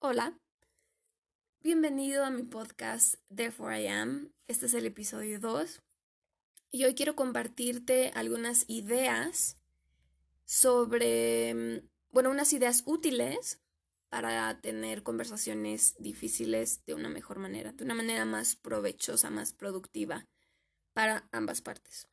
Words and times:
Hola, 0.00 0.38
bienvenido 1.60 2.24
a 2.24 2.30
mi 2.30 2.44
podcast 2.44 3.16
Therefore 3.34 3.82
I 3.82 3.88
Am. 3.88 4.32
Este 4.46 4.66
es 4.66 4.74
el 4.74 4.86
episodio 4.86 5.40
2 5.40 5.82
y 6.70 6.84
hoy 6.84 6.94
quiero 6.94 7.16
compartirte 7.16 8.12
algunas 8.14 8.64
ideas 8.68 9.56
sobre, 10.44 11.52
mm, 11.52 11.88
bueno, 12.12 12.30
unas 12.30 12.52
ideas 12.52 12.84
útiles 12.86 13.60
para 14.08 14.60
tener 14.60 15.02
conversaciones 15.02 15.96
difíciles 15.98 16.84
de 16.86 16.94
una 16.94 17.08
mejor 17.08 17.40
manera, 17.40 17.72
de 17.72 17.82
una 17.82 17.94
manera 17.94 18.24
más 18.24 18.54
provechosa, 18.54 19.30
más 19.30 19.52
productiva 19.52 20.28
para 20.92 21.28
ambas 21.32 21.60
partes. 21.60 22.06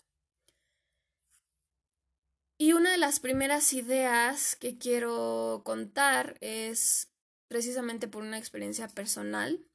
Y 2.57 2.73
una 2.73 2.93
de 2.93 2.97
las 2.97 3.19
primeras 3.19 3.73
ideas 3.73 4.55
que 4.55 4.79
quiero 4.79 5.61
contar 5.63 6.39
es 6.41 7.11
precisamente 7.55 8.09
por 8.09 8.21
una 8.21 8.37
experiencia 8.37 8.89
personal. 8.89 9.65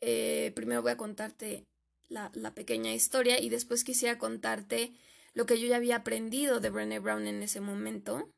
Eh, 0.00 0.50
primero 0.54 0.80
voy 0.80 0.92
a 0.92 0.96
contarte 0.96 1.66
la, 2.08 2.30
pequeña 2.54 2.94
historia 2.94 3.38
y 3.38 3.50
después 3.50 3.84
quisiera 3.84 4.16
contarte 4.16 4.94
lo 5.34 5.44
que 5.44 5.60
yo 5.60 5.66
ya 5.66 5.76
había 5.76 5.96
aprendido 5.96 6.60
de 6.60 6.70
Brené 6.70 6.98
Brown 6.98 7.26
en 7.26 7.42
ese 7.42 7.60
momento. 7.60 8.32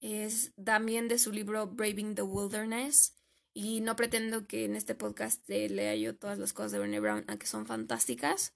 Es 0.00 0.52
también 0.54 1.08
de 1.08 1.18
su 1.18 1.32
libro 1.32 1.66
Braving 1.66 2.14
the 2.14 2.22
Wilderness. 2.22 3.16
Y 3.52 3.80
no 3.80 3.96
pretendo 3.96 4.46
que 4.46 4.66
en 4.66 4.76
este 4.76 4.94
podcast 4.94 5.48
lea 5.48 5.96
yo 5.96 6.14
todas 6.14 6.38
las 6.38 6.52
cosas 6.52 6.70
de 6.70 6.78
Brené 6.78 7.00
Brown, 7.00 7.24
aunque 7.26 7.48
son 7.48 7.66
fantásticas. 7.66 8.54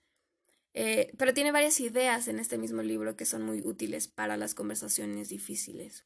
Eh, 0.75 1.11
pero 1.19 1.35
tiene 1.35 1.51
varias 1.51 1.81
ideas 1.81 2.29
en 2.29 2.39
este 2.39 2.57
mismo 2.57 2.83
libro 2.83 3.17
que 3.17 3.25
son 3.25 3.43
muy 3.43 3.63
útiles 3.63 4.07
para 4.07 4.37
las 4.37 4.55
conversaciones 4.55 5.29
difíciles. 5.29 6.05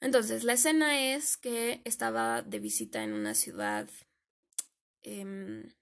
Entonces, 0.00 0.44
la 0.44 0.54
escena 0.54 1.14
es 1.14 1.36
que 1.36 1.80
estaba 1.84 2.42
de 2.42 2.58
visita 2.58 3.02
en 3.02 3.12
una 3.12 3.34
ciudad, 3.34 3.88
em, 5.02 5.72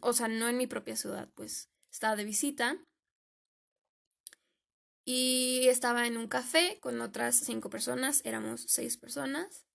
o 0.00 0.12
sea, 0.12 0.28
no 0.28 0.48
en 0.48 0.56
mi 0.56 0.66
propia 0.66 0.96
ciudad, 0.96 1.30
pues 1.34 1.70
estaba 1.90 2.16
de 2.16 2.24
visita 2.24 2.78
y 5.04 5.68
estaba 5.68 6.06
en 6.06 6.16
un 6.16 6.26
café 6.26 6.78
con 6.80 7.00
otras 7.00 7.36
cinco 7.36 7.70
personas, 7.70 8.22
éramos 8.24 8.64
seis 8.66 8.96
personas. 8.96 9.66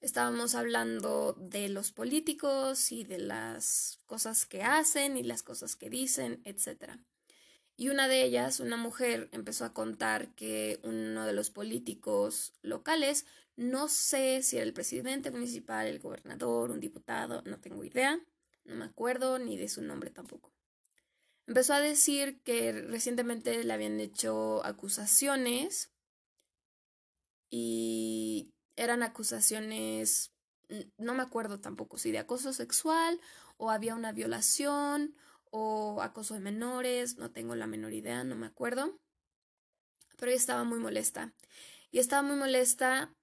Estábamos 0.00 0.54
hablando 0.54 1.32
de 1.32 1.68
los 1.68 1.90
políticos 1.90 2.92
y 2.92 3.04
de 3.04 3.18
las 3.18 4.00
cosas 4.06 4.46
que 4.46 4.62
hacen 4.62 5.16
y 5.16 5.22
las 5.22 5.42
cosas 5.42 5.76
que 5.76 5.90
dicen, 5.90 6.40
etc. 6.44 7.00
Y 7.76 7.88
una 7.88 8.06
de 8.06 8.22
ellas, 8.22 8.60
una 8.60 8.76
mujer, 8.76 9.28
empezó 9.32 9.64
a 9.64 9.72
contar 9.72 10.34
que 10.34 10.80
uno 10.84 11.26
de 11.26 11.32
los 11.32 11.50
políticos 11.50 12.52
locales, 12.62 13.26
no 13.56 13.88
sé 13.88 14.42
si 14.42 14.56
era 14.56 14.64
el 14.64 14.72
presidente 14.72 15.32
municipal, 15.32 15.86
el 15.86 15.98
gobernador, 15.98 16.70
un 16.70 16.80
diputado, 16.80 17.42
no 17.42 17.58
tengo 17.58 17.82
idea, 17.82 18.20
no 18.64 18.76
me 18.76 18.84
acuerdo 18.84 19.38
ni 19.38 19.56
de 19.56 19.68
su 19.68 19.82
nombre 19.82 20.10
tampoco. 20.10 20.52
Empezó 21.46 21.74
a 21.74 21.80
decir 21.80 22.40
que 22.42 22.72
recientemente 22.72 23.62
le 23.64 23.72
habían 23.72 23.98
hecho 24.00 24.64
acusaciones 24.64 25.92
y 27.50 28.52
eran 28.76 29.02
acusaciones, 29.02 30.32
no 30.96 31.14
me 31.14 31.22
acuerdo 31.22 31.60
tampoco 31.60 31.98
si 31.98 32.12
de 32.12 32.18
acoso 32.18 32.52
sexual 32.52 33.20
o 33.56 33.70
había 33.70 33.94
una 33.94 34.12
violación 34.12 35.14
o 35.56 36.02
acoso 36.02 36.34
de 36.34 36.40
menores, 36.40 37.16
no 37.16 37.30
tengo 37.30 37.54
la 37.54 37.68
menor 37.68 37.92
idea, 37.92 38.24
no 38.24 38.34
me 38.34 38.46
acuerdo. 38.46 38.98
Pero 40.16 40.32
ella 40.32 40.40
estaba 40.40 40.64
muy 40.64 40.80
molesta. 40.80 41.32
Y 41.92 42.00
estaba 42.00 42.22
muy 42.22 42.34
molesta 42.34 43.14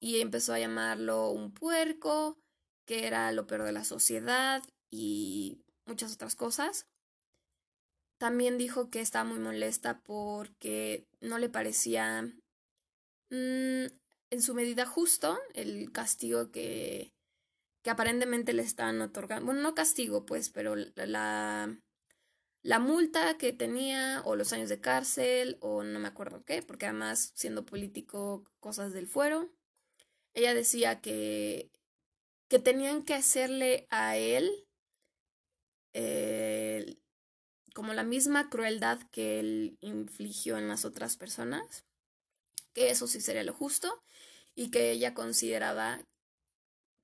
y 0.00 0.22
empezó 0.22 0.54
a 0.54 0.58
llamarlo 0.58 1.28
un 1.28 1.52
puerco, 1.52 2.38
que 2.86 3.06
era 3.06 3.30
lo 3.32 3.46
peor 3.46 3.64
de 3.64 3.72
la 3.72 3.84
sociedad 3.84 4.62
y 4.90 5.60
muchas 5.84 6.14
otras 6.14 6.34
cosas. 6.34 6.86
También 8.18 8.56
dijo 8.56 8.88
que 8.88 9.02
estaba 9.02 9.28
muy 9.28 9.38
molesta 9.38 10.00
porque 10.00 11.06
no 11.20 11.38
le 11.38 11.50
parecía 11.50 12.22
mm, 13.28 13.86
en 14.30 14.42
su 14.42 14.54
medida 14.54 14.86
justo 14.86 15.38
el 15.52 15.92
castigo 15.92 16.50
que, 16.50 17.12
que 17.86 17.90
aparentemente 17.90 18.52
le 18.52 18.62
están 18.62 19.00
otorgando, 19.00 19.46
bueno, 19.46 19.62
no 19.62 19.76
castigo 19.76 20.26
pues, 20.26 20.50
pero 20.50 20.74
la, 20.74 21.72
la 22.62 22.78
multa 22.80 23.38
que 23.38 23.52
tenía 23.52 24.22
o 24.24 24.34
los 24.34 24.52
años 24.52 24.68
de 24.68 24.80
cárcel 24.80 25.56
o 25.60 25.84
no 25.84 26.00
me 26.00 26.08
acuerdo 26.08 26.44
qué, 26.44 26.62
porque 26.62 26.86
además 26.86 27.30
siendo 27.36 27.64
político 27.64 28.42
cosas 28.58 28.92
del 28.92 29.06
fuero, 29.06 29.52
ella 30.34 30.52
decía 30.52 31.00
que, 31.00 31.70
que 32.48 32.58
tenían 32.58 33.04
que 33.04 33.14
hacerle 33.14 33.86
a 33.90 34.16
él 34.16 34.66
eh, 35.92 36.96
como 37.72 37.94
la 37.94 38.02
misma 38.02 38.50
crueldad 38.50 38.98
que 39.12 39.38
él 39.38 39.78
infligió 39.80 40.58
en 40.58 40.66
las 40.66 40.84
otras 40.84 41.16
personas, 41.16 41.84
que 42.72 42.90
eso 42.90 43.06
sí 43.06 43.20
sería 43.20 43.44
lo 43.44 43.54
justo 43.54 44.02
y 44.56 44.72
que 44.72 44.90
ella 44.90 45.14
consideraba 45.14 46.04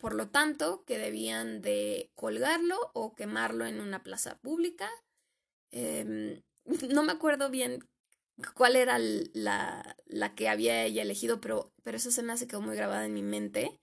por 0.02 0.14
lo 0.14 0.28
tanto, 0.30 0.84
que 0.84 0.98
debían 0.98 1.62
de 1.62 2.10
colgarlo 2.16 2.90
o 2.92 3.14
quemarlo 3.14 3.66
en 3.66 3.80
una 3.80 4.02
plaza 4.02 4.36
pública. 4.40 4.90
Em, 5.70 6.42
no 6.92 7.04
me 7.04 7.12
acuerdo 7.12 7.50
bien 7.50 7.88
cuál 8.56 8.74
era 8.74 8.98
la, 8.98 9.96
la, 10.06 10.34
que 10.34 10.48
había 10.48 10.82
ella 10.82 11.02
elegido, 11.02 11.40
pero, 11.40 11.72
pero 11.84 11.98
esa 11.98 12.08
escena 12.08 12.36
se 12.36 12.48
quedó 12.48 12.60
muy 12.60 12.74
grabada 12.74 13.06
en 13.06 13.14
mi 13.14 13.22
mente. 13.22 13.80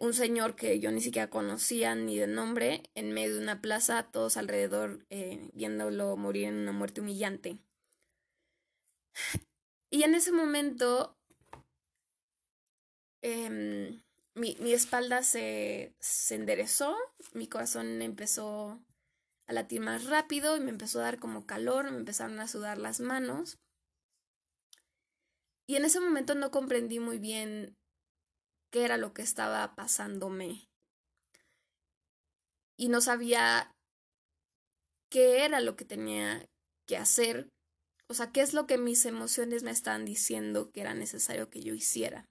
un 0.00 0.14
señor 0.14 0.56
que 0.56 0.80
yo 0.80 0.90
ni 0.90 1.02
siquiera 1.02 1.28
conocía 1.28 1.94
ni 1.94 2.16
de 2.16 2.26
nombre, 2.26 2.82
en 2.94 3.12
medio 3.12 3.34
de 3.34 3.42
una 3.42 3.60
plaza, 3.60 4.10
todos 4.12 4.38
alrededor 4.38 5.04
eh, 5.10 5.50
viéndolo 5.52 6.16
morir 6.16 6.44
en 6.46 6.54
una 6.54 6.72
muerte 6.72 7.02
humillante. 7.02 7.58
Y 9.90 10.04
en 10.04 10.14
ese 10.14 10.32
momento, 10.32 11.18
eh, 13.20 14.02
mi, 14.34 14.56
espalda 14.72 15.22
se, 15.22 15.94
se 16.00 16.34
enderezó, 16.34 16.96
mi 17.32 17.48
corazón 17.48 18.00
empezó 18.02 18.82
a 19.46 19.52
latir 19.52 19.80
más 19.80 20.06
rápido 20.06 20.56
y 20.56 20.60
me 20.60 20.70
empezó 20.70 21.00
a 21.00 21.04
dar 21.04 21.18
como 21.18 21.46
calor, 21.46 21.90
me 21.90 21.98
empezaron 21.98 22.40
a 22.40 22.48
sudar 22.48 22.78
las 22.78 23.00
manos. 23.00 23.58
Y 25.66 25.76
en 25.76 25.84
ese 25.84 26.00
momento 26.00 26.34
no 26.34 26.50
comprendí 26.50 26.98
muy 26.98 27.18
bien 27.18 27.76
qué 28.70 28.84
era 28.84 28.96
lo 28.96 29.12
que 29.12 29.22
estaba 29.22 29.74
pasándome. 29.74 30.68
Y 32.76 32.88
no 32.88 33.00
sabía 33.00 33.74
qué 35.08 35.44
era 35.44 35.60
lo 35.60 35.76
que 35.76 35.84
tenía 35.84 36.48
que 36.86 36.96
hacer. 36.96 37.48
O 38.08 38.14
sea, 38.14 38.32
qué 38.32 38.40
es 38.40 38.54
lo 38.54 38.66
que 38.66 38.78
mis 38.78 39.04
emociones 39.06 39.62
me 39.62 39.70
estaban 39.70 40.04
diciendo 40.04 40.72
que 40.72 40.80
era 40.80 40.94
necesario 40.94 41.48
que 41.48 41.62
yo 41.62 41.74
hiciera. 41.74 42.26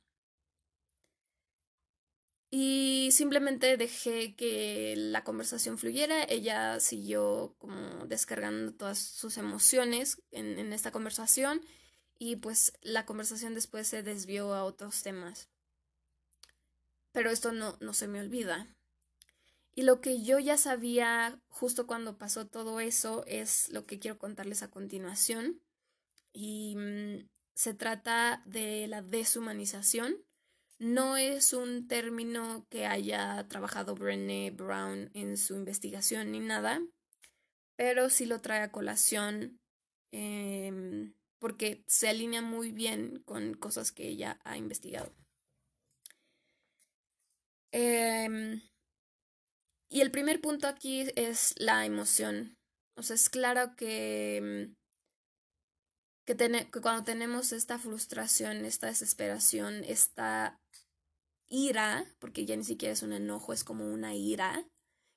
Y 2.53 3.09
simplemente 3.13 3.77
dejé 3.77 4.35
que 4.35 4.93
la 4.97 5.23
conversación 5.23 5.77
fluyera. 5.77 6.25
Ella 6.25 6.81
siguió 6.81 7.55
como 7.57 8.05
descargando 8.07 8.73
todas 8.73 8.99
sus 8.99 9.37
emociones 9.37 10.21
en, 10.31 10.59
en 10.59 10.73
esta 10.73 10.91
conversación 10.91 11.61
y 12.19 12.35
pues 12.35 12.73
la 12.81 13.05
conversación 13.05 13.55
después 13.55 13.87
se 13.87 14.03
desvió 14.03 14.53
a 14.53 14.65
otros 14.65 15.01
temas. 15.01 15.49
Pero 17.13 17.31
esto 17.31 17.53
no, 17.53 17.77
no 17.79 17.93
se 17.93 18.09
me 18.09 18.19
olvida. 18.19 18.75
Y 19.73 19.83
lo 19.83 20.01
que 20.01 20.21
yo 20.21 20.37
ya 20.37 20.57
sabía 20.57 21.41
justo 21.47 21.87
cuando 21.87 22.17
pasó 22.17 22.47
todo 22.47 22.81
eso 22.81 23.23
es 23.27 23.69
lo 23.69 23.85
que 23.85 23.97
quiero 23.97 24.19
contarles 24.19 24.61
a 24.61 24.69
continuación. 24.69 25.61
Y 26.33 26.75
mm, 26.75 27.29
se 27.53 27.73
trata 27.73 28.43
de 28.45 28.87
la 28.87 29.01
deshumanización 29.01 30.17
no 30.81 31.15
es 31.15 31.53
un 31.53 31.87
término 31.87 32.65
que 32.71 32.87
haya 32.87 33.47
trabajado 33.47 33.93
Brené 33.93 34.49
Brown 34.49 35.11
en 35.13 35.37
su 35.37 35.53
investigación 35.53 36.31
ni 36.31 36.39
nada, 36.39 36.81
pero 37.75 38.09
sí 38.09 38.25
lo 38.25 38.41
trae 38.41 38.61
a 38.61 38.71
colación 38.71 39.59
em, 40.11 41.13
porque 41.37 41.83
se 41.85 42.09
alinea 42.09 42.41
muy 42.41 42.71
bien 42.71 43.21
con 43.25 43.53
cosas 43.53 43.91
que 43.91 44.07
ella 44.07 44.39
ha 44.43 44.57
investigado. 44.57 45.13
Em, 47.71 48.63
y 49.87 50.01
el 50.01 50.09
primer 50.09 50.41
punto 50.41 50.67
aquí 50.67 51.05
es 51.15 51.53
la 51.57 51.85
emoción. 51.85 52.57
O 52.97 53.03
sea, 53.03 53.15
es 53.15 53.29
claro 53.29 53.75
que, 53.75 54.73
que 56.37 56.81
cuando 56.81 57.03
tenemos 57.03 57.51
esta 57.51 57.77
frustración, 57.77 58.65
esta 58.65 58.87
desesperación, 58.87 59.83
esta 59.83 60.59
ira, 61.49 62.05
porque 62.19 62.45
ya 62.45 62.55
ni 62.55 62.63
siquiera 62.63 62.93
es 62.93 63.03
un 63.03 63.13
enojo, 63.13 63.53
es 63.53 63.63
como 63.63 63.91
una 63.91 64.15
ira 64.15 64.65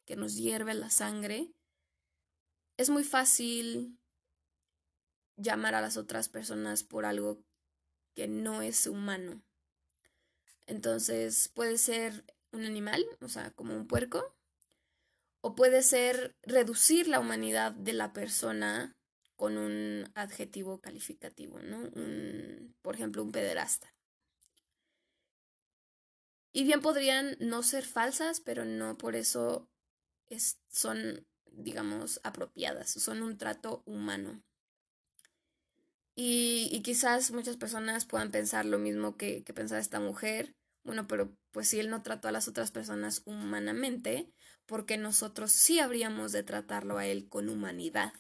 que 0.07 0.17
nos 0.17 0.37
hierve 0.37 0.75
la 0.75 0.91
sangre, 0.91 1.53
es 2.77 2.91
muy 2.91 3.05
fácil 3.05 3.99
llamar 5.37 5.75
a 5.75 5.81
las 5.81 5.97
otras 5.97 6.29
personas 6.29 6.83
por 6.83 7.05
algo 7.05 7.45
que 8.15 8.27
no 8.27 8.63
es 8.63 8.87
humano. 8.87 9.43
Entonces 10.67 11.49
puede 11.49 11.79
ser 11.79 12.25
un 12.53 12.65
animal, 12.65 13.05
o 13.21 13.29
sea, 13.29 13.51
como 13.53 13.75
un 13.75 13.87
puerco, 13.87 14.37
o 15.41 15.55
puede 15.55 15.83
ser 15.83 16.37
reducir 16.43 17.07
la 17.07 17.21
humanidad 17.21 17.73
de 17.73 17.93
la 17.93 18.13
persona 18.13 18.97
con 19.37 19.59
un 19.59 20.11
adjetivo 20.15 20.81
calificativo, 20.81 21.59
¿no? 21.61 21.91
por 22.83 22.95
ejemplo, 22.95 23.23
un 23.23 23.33
pederasta. 23.33 23.95
Y 26.53 26.63
bien 26.65 26.81
podrían 26.81 27.37
no 27.41 27.63
ser 27.65 27.85
falsas, 27.85 28.41
pero 28.41 28.65
no 28.65 28.97
por 28.97 29.17
eso 29.17 29.69
son, 30.69 31.27
digamos, 31.51 32.21
apropiadas, 32.23 32.91
son 32.91 33.23
un 33.23 33.39
trato 33.39 33.83
humano. 33.87 34.43
Y, 36.17 36.81
quizás 36.85 37.33
muchas 37.33 37.57
personas 37.57 38.07
puedan 38.07 38.31
pensar 38.31 38.67
lo 38.67 38.79
mismo 38.79 39.17
que, 39.17 39.43
que 39.43 39.53
pensaba 39.53 39.81
esta 39.81 39.99
mujer. 39.99 40.55
Bueno, 40.85 41.09
pero 41.09 41.37
pues 41.51 41.69
si 41.69 41.81
él 41.81 41.91
no 41.91 42.03
trató 42.03 42.29
a 42.29 42.33
las 42.33 42.47
otras 42.47 42.71
personas 42.71 43.23
humanamente, 43.25 44.33
porque 44.67 44.97
nosotros 44.97 45.51
sí 45.51 45.81
habríamos 45.81 46.31
de 46.31 46.45
tratarlo 46.45 46.99
a 46.99 47.07
él 47.07 47.29
con 47.29 47.49
humanidad. 47.49 48.13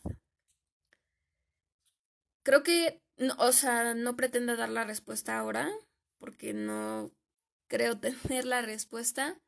Creo 2.44 2.62
que, 2.62 3.02
o 3.38 3.52
sea, 3.52 3.94
no 3.94 4.17
pretendo 4.17 4.55
dar 4.55 4.69
la 4.69 4.85
respuesta 4.85 5.38
ahora, 5.38 5.73
porque 6.19 6.52
no 6.52 7.11
creo 7.69 7.99
tener 8.00 8.44
la 8.44 8.62
respuesta, 8.62 9.41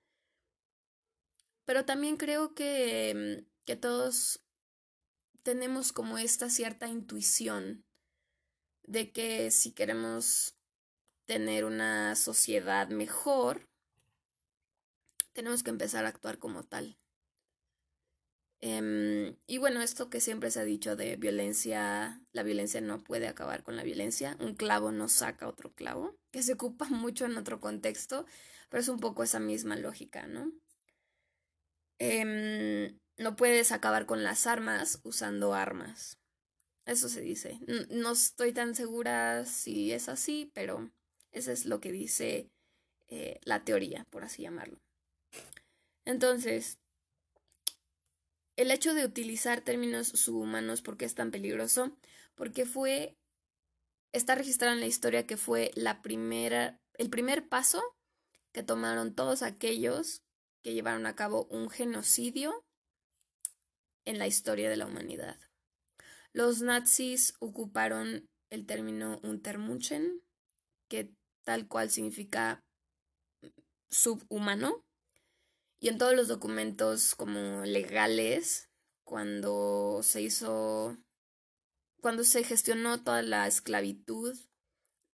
pero 1.67 1.85
también 1.85 2.17
creo 2.17 2.55
que, 2.55 3.45
que 3.67 3.77
todos 3.77 4.43
tenemos 5.43 5.93
como 5.93 6.17
esta 6.17 6.49
cierta 6.49 6.89
intuición 6.89 7.85
de 8.85 9.13
que 9.13 9.51
si 9.51 9.73
queremos 9.73 10.57
tener 11.27 11.65
una 11.65 12.17
sociedad 12.17 12.89
mejor, 12.89 13.69
tenemos 15.35 15.63
que 15.63 15.71
empezar 15.71 16.07
a 16.07 16.09
actuar 16.09 16.39
como 16.39 16.63
tal. 16.63 16.99
Em, 18.61 19.37
y 19.47 19.59
bueno, 19.59 19.83
esto 19.83 20.09
que 20.09 20.21
siempre 20.21 20.51
se 20.51 20.61
ha 20.61 20.65
dicho 20.65 20.97
de 20.97 21.17
violencia, 21.17 22.21
la 22.33 22.43
violencia 22.43 22.81
no 22.81 23.03
puede 23.05 23.29
acabar 23.29 23.63
con 23.63 23.77
la 23.77 23.83
violencia, 23.83 24.37
un 24.41 24.55
clavo 24.55 24.93
no 24.93 25.09
saca 25.09 25.47
otro 25.47 25.73
clavo, 25.75 26.17
que 26.31 26.43
se 26.43 26.55
ocupa 26.55 26.87
mucho 26.91 27.27
en 27.27 27.37
otro 27.37 27.61
contexto, 27.61 28.27
pero 28.69 28.81
es 28.81 28.89
un 28.89 28.99
poco 28.99 29.23
esa 29.23 29.41
misma 29.41 29.77
lógica, 29.77 30.27
¿no? 30.27 30.53
Em, 31.99 32.99
no 33.19 33.37
puedes 33.37 33.73
acabar 33.73 34.07
con 34.07 34.23
las 34.23 34.47
armas 34.47 35.01
usando 35.05 35.55
armas. 35.55 36.19
Eso 36.85 37.09
se 37.09 37.21
dice. 37.21 37.59
No 37.91 38.13
estoy 38.13 38.53
tan 38.53 38.75
segura 38.75 39.45
si 39.45 39.93
es 39.93 40.09
así, 40.09 40.51
pero 40.55 40.91
eso 41.33 41.51
es 41.51 41.67
lo 41.67 41.81
que 41.81 41.91
dice 41.93 42.51
eh, 43.09 43.41
la 43.45 43.65
teoría, 43.65 44.07
por 44.11 44.25
así 44.25 44.43
llamarlo. 44.43 44.81
Entonces, 46.05 46.79
el 48.57 48.71
hecho 48.71 48.95
de 48.95 49.05
utilizar 49.05 49.61
términos 49.61 50.09
subhumanos, 50.09 50.83
¿por 50.83 50.97
qué 50.97 51.05
es 51.05 51.15
tan 51.15 51.31
peligroso? 51.31 51.97
Porque 52.35 52.65
fue, 52.65 53.17
está 54.13 54.35
registrado 54.35 54.75
en 54.75 54.81
la 54.81 54.87
historia 54.87 55.27
que 55.27 55.37
fue 55.37 55.71
la 55.75 56.03
primera, 56.03 56.81
el 56.95 57.11
primer 57.11 57.49
paso 57.49 57.83
que 58.53 58.63
tomaron 58.63 59.15
todos 59.15 59.43
aquellos 59.43 60.23
que 60.63 60.73
llevaron 60.73 61.07
a 61.07 61.15
cabo 61.15 61.45
un 61.51 61.69
genocidio 61.69 62.65
en 64.07 64.19
la 64.19 64.27
historia 64.27 64.71
de 64.71 64.77
la 64.77 64.87
humanidad. 64.87 65.39
Los 66.33 66.63
nazis 66.63 67.35
ocuparon 67.41 68.29
el 68.51 68.67
término 68.67 69.21
Untermunchen, 69.23 70.23
que 70.89 71.13
tal 71.45 71.69
cual 71.69 71.91
significa 71.91 72.65
subhumano, 73.91 74.86
y 75.79 75.89
en 75.89 75.99
todos 75.99 76.15
los 76.15 76.29
documentos 76.29 77.15
como 77.15 77.65
legales, 77.65 78.71
cuando 79.05 80.01
se 80.03 80.23
hizo, 80.23 80.97
cuando 82.01 82.25
se 82.25 82.45
gestionó 82.45 83.03
toda 83.03 83.23
la 83.23 83.47
esclavitud 83.47 84.37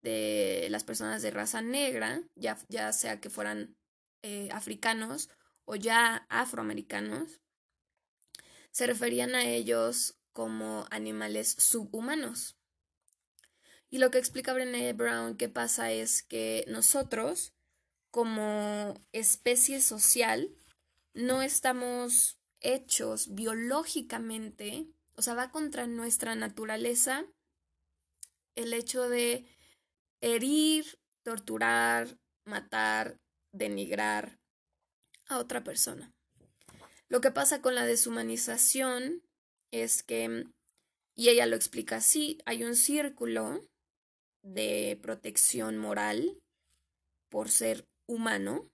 de 0.01 0.67
las 0.69 0.83
personas 0.83 1.21
de 1.21 1.31
raza 1.31 1.61
negra, 1.61 2.21
ya, 2.35 2.57
ya 2.69 2.91
sea 2.93 3.19
que 3.19 3.29
fueran 3.29 3.75
eh, 4.21 4.49
africanos 4.51 5.29
o 5.65 5.75
ya 5.75 6.25
afroamericanos, 6.29 7.41
se 8.71 8.87
referían 8.87 9.35
a 9.35 9.45
ellos 9.45 10.19
como 10.33 10.85
animales 10.91 11.55
subhumanos. 11.57 12.57
Y 13.89 13.97
lo 13.97 14.11
que 14.11 14.19
explica 14.19 14.53
Brené 14.53 14.93
Brown 14.93 15.35
que 15.35 15.49
pasa 15.49 15.91
es 15.91 16.21
que 16.21 16.63
nosotros, 16.67 17.53
como 18.11 18.95
especie 19.11 19.81
social, 19.81 20.55
no 21.13 21.41
estamos 21.41 22.39
hechos 22.61 23.33
biológicamente, 23.33 24.87
o 25.15 25.21
sea, 25.21 25.33
va 25.33 25.51
contra 25.51 25.87
nuestra 25.87 26.35
naturaleza 26.35 27.25
el 28.55 28.73
hecho 28.73 29.09
de 29.09 29.45
herir, 30.21 30.99
torturar, 31.23 32.17
matar, 32.45 33.17
denigrar 33.53 34.39
a 35.27 35.37
otra 35.37 35.63
persona. 35.63 36.13
Lo 37.07 37.21
que 37.21 37.31
pasa 37.31 37.61
con 37.61 37.75
la 37.75 37.85
deshumanización 37.85 39.23
es 39.71 40.03
que, 40.03 40.45
y 41.15 41.29
ella 41.29 41.45
lo 41.45 41.55
explica 41.55 41.97
así, 41.97 42.39
hay 42.45 42.63
un 42.63 42.75
círculo 42.75 43.67
de 44.43 44.99
protección 45.01 45.77
moral 45.77 46.39
por 47.29 47.49
ser 47.49 47.88
humano, 48.09 48.69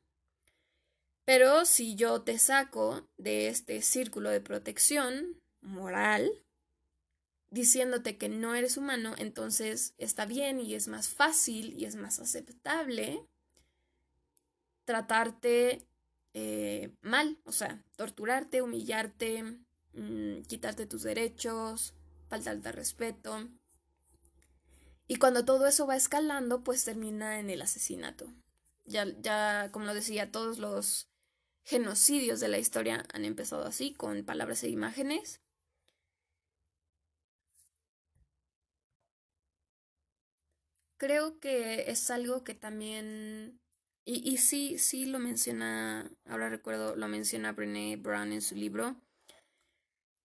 pero 1.25 1.65
si 1.65 1.95
yo 1.95 2.21
te 2.21 2.39
saco 2.39 3.07
de 3.17 3.47
este 3.47 3.81
círculo 3.81 4.29
de 4.29 4.41
protección 4.41 5.41
moral, 5.61 6.31
diciéndote 7.49 8.17
que 8.17 8.29
no 8.29 8.55
eres 8.55 8.77
humano, 8.77 9.15
entonces 9.17 9.93
está 9.97 10.25
bien 10.25 10.59
y 10.59 10.75
es 10.75 10.87
más 10.87 11.09
fácil 11.09 11.73
y 11.79 11.85
es 11.85 11.95
más 11.95 12.19
aceptable 12.19 13.27
tratarte 14.85 15.87
eh, 16.33 16.95
mal, 17.01 17.39
o 17.43 17.51
sea, 17.51 17.83
torturarte, 17.95 18.61
humillarte, 18.61 19.65
Mm, 19.95 20.41
quitarte 20.41 20.85
tus 20.85 21.03
derechos, 21.03 21.93
faltarte 22.27 22.71
respeto. 22.73 23.47
Y 25.07 25.15
cuando 25.15 25.45
todo 25.45 25.67
eso 25.67 25.87
va 25.87 25.95
escalando, 25.95 26.63
pues 26.63 26.83
termina 26.83 27.39
en 27.39 27.49
el 27.49 27.61
asesinato. 27.61 28.33
Ya, 28.85 29.05
ya, 29.21 29.69
como 29.71 29.85
lo 29.85 29.93
decía, 29.93 30.31
todos 30.31 30.57
los 30.59 31.09
genocidios 31.65 32.39
de 32.39 32.47
la 32.49 32.59
historia 32.59 33.05
han 33.13 33.25
empezado 33.25 33.65
así, 33.65 33.93
con 33.93 34.25
palabras 34.25 34.63
e 34.63 34.69
imágenes. 34.69 35.41
Creo 40.97 41.39
que 41.39 41.89
es 41.91 42.09
algo 42.09 42.43
que 42.43 42.53
también, 42.55 43.59
y, 44.05 44.29
y 44.29 44.37
sí, 44.37 44.77
sí 44.77 45.05
lo 45.05 45.19
menciona, 45.19 46.09
ahora 46.25 46.49
recuerdo, 46.49 46.95
lo 46.95 47.07
menciona 47.07 47.51
Brené 47.51 47.97
Brown 47.97 48.31
en 48.31 48.41
su 48.41 48.55
libro, 48.55 48.95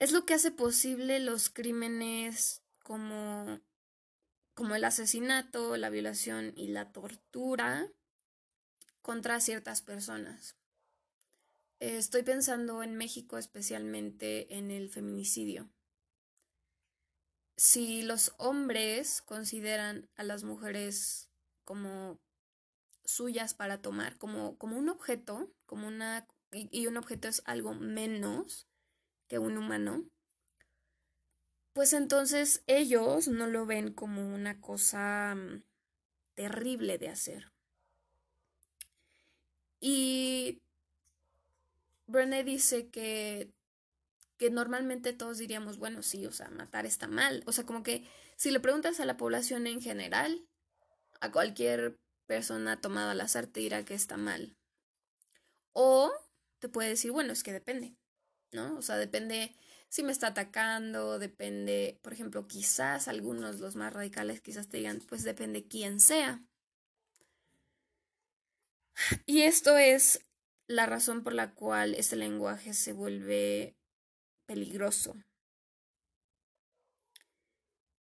es 0.01 0.13
lo 0.13 0.25
que 0.27 0.35
hace 0.35 0.51
posible 0.51 1.21
los 1.21 1.51
crímenes 1.51 2.63
como, 2.83 3.61
como 4.55 4.75
el 4.75 4.85
asesinato, 4.85 5.77
la 5.77 5.91
violación 5.91 6.53
y 6.57 6.69
la 6.69 6.93
tortura 6.93 7.91
contra 9.09 9.41
ciertas 9.41 9.81
personas. 9.81 10.55
Estoy 11.81 12.25
pensando 12.25 12.83
en 12.83 12.95
México 12.95 13.39
especialmente 13.39 14.55
en 14.55 14.71
el 14.71 14.91
feminicidio. 14.91 15.71
Si 17.57 18.03
los 18.03 18.35
hombres 18.37 19.23
consideran 19.23 20.11
a 20.17 20.25
las 20.25 20.45
mujeres 20.45 21.31
como 21.65 22.21
suyas 23.07 23.55
para 23.55 23.81
tomar, 23.81 24.19
como, 24.19 24.59
como 24.59 24.77
un 24.77 24.91
objeto, 24.91 25.55
como 25.65 25.89
una, 25.89 26.29
y 26.53 26.87
un 26.87 26.99
objeto 26.99 27.29
es 27.29 27.41
algo 27.47 27.73
menos, 27.73 28.69
que 29.27 29.39
un 29.39 29.57
humano, 29.57 30.05
pues 31.73 31.95
entonces 31.95 32.63
ellos 32.67 33.27
no 33.27 33.47
lo 33.47 33.65
ven 33.65 33.91
como 33.91 34.35
una 34.35 34.61
cosa 34.61 35.35
mm, 35.35 35.63
terrible 36.35 36.99
de 36.99 37.09
hacer. 37.09 37.58
Y 39.81 40.63
Brené 42.07 42.45
dice 42.45 42.89
que, 42.89 43.53
que 44.37 44.51
normalmente 44.51 45.13
todos 45.13 45.39
diríamos, 45.39 45.79
bueno, 45.79 46.03
sí, 46.03 46.27
o 46.27 46.33
sea, 46.33 46.49
matar 46.49 46.87
está 46.87 47.07
mal. 47.07 47.43
O 47.47 47.53
sea, 47.53 47.65
como 47.65 47.83
que 47.83 48.09
si 48.37 48.51
le 48.51 48.61
preguntas 48.61 49.01
a 49.01 49.05
la 49.05 49.17
población 49.17 49.67
en 49.67 49.81
general, 49.81 50.47
a 51.21 51.33
cualquier 51.33 51.99
persona 52.27 52.81
tomada 52.81 53.13
al 53.13 53.21
azar 53.21 53.47
te 53.47 53.61
dirá 53.61 53.85
que 53.85 53.95
está 53.95 54.17
mal. 54.17 54.57
O 55.73 56.13
te 56.59 56.69
puede 56.69 56.91
decir, 56.91 57.11
bueno, 57.13 57.33
es 57.33 57.43
que 57.43 57.53
depende. 57.53 57.97
¿no? 58.53 58.77
O 58.77 58.83
sea, 58.83 58.97
depende 58.97 59.55
si 59.89 60.03
me 60.03 60.13
está 60.13 60.29
atacando, 60.29 61.19
depende, 61.19 61.99
por 62.03 62.13
ejemplo, 62.13 62.47
quizás 62.47 63.09
algunos, 63.09 63.59
los 63.59 63.75
más 63.75 63.93
radicales, 63.93 64.41
quizás 64.41 64.69
te 64.69 64.79
digan, 64.79 65.01
pues 65.09 65.25
depende 65.25 65.67
quién 65.67 66.01
sea. 66.01 66.43
Y 69.27 69.43
esto 69.43 69.77
es 69.77 70.25
la 70.67 70.87
razón 70.87 71.23
por 71.23 71.33
la 71.33 71.55
cual 71.55 71.95
este 71.95 72.17
lenguaje 72.17 72.75
se 72.75 72.93
vuelve 72.93 73.77
peligroso. 74.47 75.15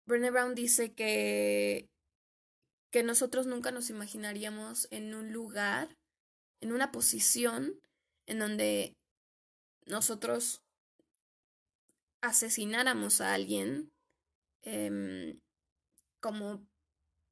Brené 0.06 0.32
Brown 0.32 0.56
dice 0.56 0.94
que, 0.94 1.90
que 2.92 3.04
nosotros 3.04 3.48
nunca 3.48 3.72
nos 3.72 3.90
imaginaríamos 3.90 4.88
en 4.92 5.16
un 5.16 5.32
lugar, 5.32 5.98
en 6.60 6.74
una 6.74 6.92
posición 6.92 7.80
en 8.28 8.40
donde 8.40 8.96
nosotros 9.86 10.62
asesináramos 12.22 13.22
a 13.22 13.34
alguien 13.34 13.92
em, 14.64 15.40
como 16.20 16.68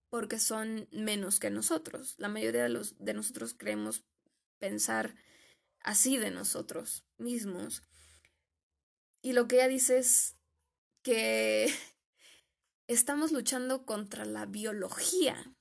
porque 0.10 0.40
son 0.40 0.88
menos 0.92 1.40
que 1.40 1.50
nosotros. 1.50 2.16
La 2.18 2.30
mayoría 2.30 2.64
de, 2.64 2.70
los, 2.70 2.98
de 2.98 3.14
nosotros 3.14 3.54
creemos 3.54 4.04
pensar 4.58 5.16
así 5.82 6.18
de 6.18 6.32
nosotros 6.32 7.06
mismos. 7.18 7.84
Y 9.22 9.34
lo 9.34 9.48
que 9.48 9.58
ella 9.58 9.68
dice 9.68 10.00
es 10.00 10.36
que 11.04 11.74
estamos 12.88 13.32
luchando 13.32 13.86
contra 13.86 14.26
la 14.26 14.46
biología, 14.46 15.56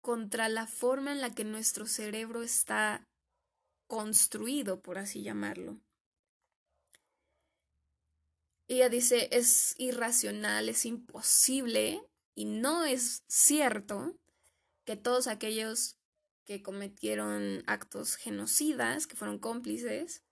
contra 0.00 0.48
la 0.48 0.66
forma 0.66 1.12
en 1.12 1.20
la 1.20 1.34
que 1.34 1.44
nuestro 1.44 1.86
cerebro 1.86 2.42
está 2.42 3.08
construido, 3.86 4.82
por 4.82 4.98
así 4.98 5.22
llamarlo. 5.22 5.80
Ella 8.66 8.88
dice, 8.88 9.28
es 9.30 9.74
irracional, 9.78 10.70
es 10.70 10.86
imposible 10.86 12.02
y 12.34 12.44
no 12.46 12.84
es 12.84 13.24
cierto 13.28 14.18
que 14.84 14.96
todos 14.96 15.26
aquellos 15.26 15.98
que 16.44 16.62
cometieron 16.62 17.62
actos 17.66 18.16
genocidas, 18.16 19.06
que 19.06 19.16
fueron 19.16 19.38
cómplices, 19.38 20.22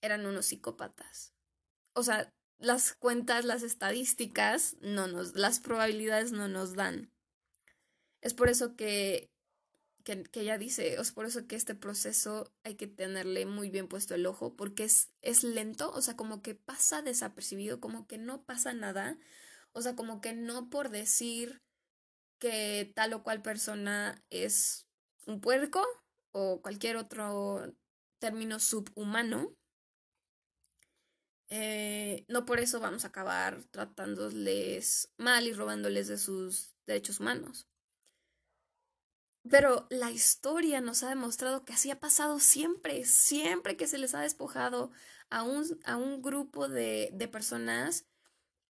eran 0.00 0.26
unos 0.26 0.46
psicópatas. 0.46 1.34
O 1.92 2.02
sea, 2.02 2.32
las 2.58 2.92
cuentas, 2.94 3.44
las 3.44 3.62
estadísticas, 3.62 4.76
no 4.80 5.06
nos, 5.06 5.34
las 5.34 5.60
probabilidades 5.60 6.32
no 6.32 6.48
nos 6.48 6.74
dan. 6.74 7.12
Es 8.20 8.34
por 8.34 8.48
eso 8.48 8.74
que, 8.74 9.30
que, 10.04 10.24
ella 10.34 10.58
dice, 10.58 10.94
es 10.94 11.12
por 11.12 11.26
eso 11.26 11.46
que 11.46 11.56
este 11.56 11.74
proceso 11.74 12.52
hay 12.64 12.74
que 12.74 12.86
tenerle 12.86 13.46
muy 13.46 13.70
bien 13.70 13.86
puesto 13.86 14.14
el 14.14 14.26
ojo, 14.26 14.56
porque 14.56 14.84
es, 14.84 15.10
es 15.22 15.44
lento, 15.44 15.92
o 15.92 16.02
sea, 16.02 16.16
como 16.16 16.42
que 16.42 16.54
pasa 16.54 17.02
desapercibido, 17.02 17.80
como 17.80 18.06
que 18.06 18.18
no 18.18 18.42
pasa 18.44 18.72
nada, 18.72 19.18
o 19.78 19.82
sea, 19.82 19.96
como 19.96 20.20
que 20.20 20.34
no 20.34 20.68
por 20.70 20.90
decir 20.90 21.62
que 22.38 22.92
tal 22.94 23.12
o 23.14 23.22
cual 23.22 23.42
persona 23.42 24.22
es 24.30 24.86
un 25.26 25.40
puerco 25.40 25.84
o 26.32 26.60
cualquier 26.62 26.96
otro 26.96 27.74
término 28.18 28.58
subhumano, 28.58 29.54
eh, 31.50 32.24
no 32.28 32.44
por 32.44 32.60
eso 32.60 32.80
vamos 32.80 33.04
a 33.04 33.08
acabar 33.08 33.64
tratándoles 33.70 35.12
mal 35.16 35.46
y 35.46 35.52
robándoles 35.52 36.08
de 36.08 36.18
sus 36.18 36.74
derechos 36.86 37.20
humanos. 37.20 37.68
Pero 39.48 39.86
la 39.90 40.10
historia 40.10 40.80
nos 40.80 41.02
ha 41.02 41.08
demostrado 41.08 41.64
que 41.64 41.72
así 41.72 41.90
ha 41.90 42.00
pasado 42.00 42.38
siempre, 42.38 43.04
siempre 43.04 43.76
que 43.76 43.86
se 43.86 43.96
les 43.96 44.14
ha 44.14 44.20
despojado 44.20 44.90
a 45.30 45.42
un, 45.42 45.64
a 45.84 45.96
un 45.96 46.20
grupo 46.20 46.68
de, 46.68 47.10
de 47.12 47.28
personas 47.28 48.07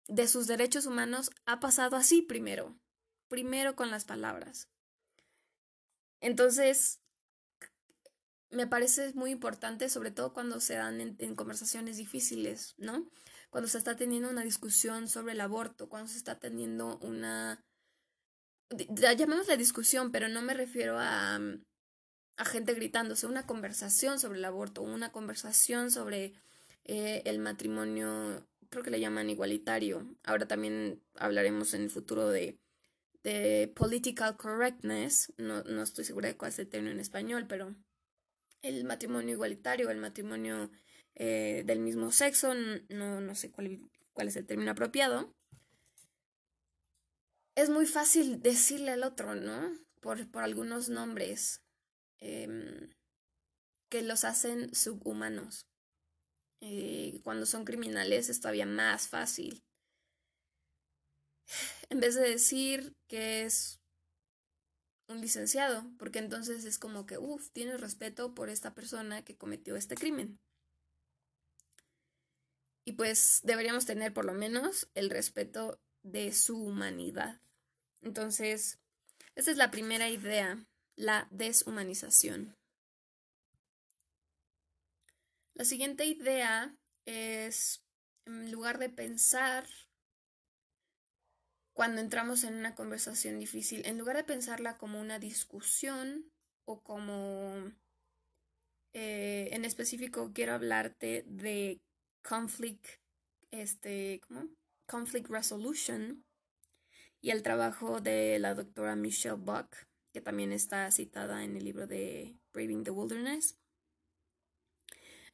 de 0.08 0.28
sus 0.28 0.46
derechos 0.46 0.86
humanos, 0.86 1.30
ha 1.46 1.60
pasado 1.60 1.96
así 1.96 2.22
primero, 2.22 2.78
primero 3.28 3.74
con 3.76 3.90
las 3.90 4.04
palabras. 4.04 4.68
Entonces, 6.20 7.00
me 8.50 8.66
parece 8.66 9.12
muy 9.14 9.30
importante, 9.30 9.88
sobre 9.88 10.10
todo 10.10 10.32
cuando 10.32 10.60
se 10.60 10.74
dan 10.74 11.00
en, 11.00 11.34
conversaciones 11.34 11.96
difíciles, 11.96 12.74
¿no? 12.78 13.08
Cuando 13.50 13.68
se 13.68 13.78
está 13.78 13.96
teniendo 13.96 14.30
una 14.30 14.42
discusión 14.42 15.08
sobre 15.08 15.32
el 15.32 15.40
aborto, 15.40 15.88
cuando 15.88 16.08
se 16.08 16.18
está 16.18 16.38
teniendo 16.38 16.98
una... 16.98 17.64
Llamemos 18.90 19.46
la 19.46 19.56
discusión, 19.56 20.10
pero 20.10 20.28
no 20.28 20.42
me 20.42 20.54
refiero 20.54 20.96
a, 20.98 21.38
a 22.36 22.44
gente 22.44 22.74
gritándose, 22.74 23.26
una 23.26 23.46
conversación 23.46 24.18
sobre 24.18 24.38
el 24.38 24.44
aborto, 24.44 24.82
una 24.82 25.12
conversación 25.12 25.90
sobre 25.90 26.34
eh, 26.84 27.22
el 27.24 27.38
matrimonio, 27.38 28.46
creo 28.76 28.84
que 28.84 28.90
le 28.90 29.00
llaman 29.00 29.30
igualitario. 29.30 30.06
Ahora 30.22 30.46
también 30.46 31.02
hablaremos 31.14 31.72
en 31.72 31.84
el 31.84 31.90
futuro 31.90 32.28
de, 32.28 32.58
de 33.22 33.72
political 33.74 34.36
correctness, 34.36 35.32
no, 35.38 35.62
no 35.64 35.82
estoy 35.82 36.04
segura 36.04 36.28
de 36.28 36.36
cuál 36.36 36.50
es 36.50 36.58
el 36.58 36.68
término 36.68 36.92
en 36.92 37.00
español, 37.00 37.46
pero 37.48 37.74
el 38.60 38.84
matrimonio 38.84 39.32
igualitario, 39.32 39.88
el 39.88 39.96
matrimonio 39.96 40.70
eh, 41.14 41.62
del 41.64 41.80
mismo 41.80 42.12
sexo, 42.12 42.52
no, 42.90 43.22
no 43.22 43.34
sé 43.34 43.50
cuál, 43.50 43.80
cuál, 44.12 44.28
es 44.28 44.36
el 44.36 44.44
término 44.44 44.72
apropiado, 44.72 45.34
es 47.54 47.70
muy 47.70 47.86
fácil 47.86 48.42
decirle 48.42 48.90
al 48.90 49.04
otro, 49.04 49.34
¿no? 49.34 49.72
Por, 50.02 50.30
por 50.30 50.42
algunos 50.42 50.90
nombres 50.90 51.62
em, 52.18 52.90
que 53.88 54.02
los 54.02 54.24
hacen 54.24 54.74
subhumanos. 54.74 55.66
Eh, 56.60 57.20
cuando 57.22 57.46
son 57.46 57.64
criminales 57.64 58.28
es 58.28 58.40
todavía 58.40 58.66
más 58.66 59.08
fácil. 59.08 59.62
En 61.88 62.00
vez 62.00 62.16
de 62.16 62.28
decir 62.28 62.96
que 63.06 63.44
es 63.44 63.78
un 65.08 65.20
licenciado, 65.20 65.88
porque 65.98 66.18
entonces 66.18 66.64
es 66.64 66.78
como 66.78 67.06
que, 67.06 67.18
uff, 67.18 67.50
tienes 67.52 67.80
respeto 67.80 68.34
por 68.34 68.48
esta 68.48 68.74
persona 68.74 69.24
que 69.24 69.36
cometió 69.36 69.76
este 69.76 69.94
crimen. 69.94 70.40
Y 72.84 72.92
pues 72.92 73.40
deberíamos 73.44 73.86
tener 73.86 74.12
por 74.12 74.24
lo 74.24 74.32
menos 74.32 74.88
el 74.94 75.10
respeto 75.10 75.80
de 76.02 76.32
su 76.32 76.56
humanidad. 76.56 77.40
Entonces, 78.00 78.78
esa 79.34 79.50
es 79.50 79.56
la 79.56 79.70
primera 79.70 80.08
idea, 80.08 80.64
la 80.94 81.26
deshumanización. 81.30 82.56
La 85.56 85.64
siguiente 85.64 86.04
idea 86.04 86.76
es, 87.06 87.82
en 88.26 88.52
lugar 88.52 88.78
de 88.78 88.90
pensar 88.90 89.66
cuando 91.72 92.02
entramos 92.02 92.44
en 92.44 92.54
una 92.54 92.74
conversación 92.74 93.38
difícil, 93.38 93.80
en 93.86 93.96
lugar 93.96 94.16
de 94.16 94.24
pensarla 94.24 94.76
como 94.76 95.00
una 95.00 95.18
discusión 95.18 96.30
o 96.66 96.82
como... 96.82 97.72
Eh, 98.92 99.48
en 99.52 99.64
específico 99.64 100.32
quiero 100.34 100.52
hablarte 100.52 101.24
de 101.26 101.80
conflict, 102.22 102.86
este, 103.50 104.20
¿cómo? 104.28 104.50
Conflict 104.86 105.28
resolution 105.30 106.24
y 107.22 107.30
el 107.30 107.42
trabajo 107.42 108.02
de 108.02 108.38
la 108.38 108.54
doctora 108.54 108.94
Michelle 108.94 109.36
Buck, 109.36 109.74
que 110.12 110.20
también 110.20 110.52
está 110.52 110.90
citada 110.90 111.44
en 111.44 111.56
el 111.56 111.64
libro 111.64 111.86
de 111.86 112.36
Braving 112.52 112.84
the 112.84 112.90
Wilderness. 112.90 113.58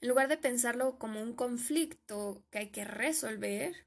En 0.02 0.09
lugar 0.09 0.26
de 0.26 0.37
pensarlo 0.37 0.99
como 0.99 1.23
un 1.23 1.32
conflicto 1.32 2.44
que 2.50 2.59
hay 2.59 2.71
que 2.71 2.85
resolver, 2.85 3.87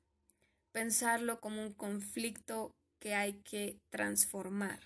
pensarlo 0.72 1.42
como 1.42 1.62
un 1.62 1.74
conflicto 1.74 2.74
que 3.00 3.16
hay 3.16 3.42
que 3.42 3.82
transformar. 3.90 4.80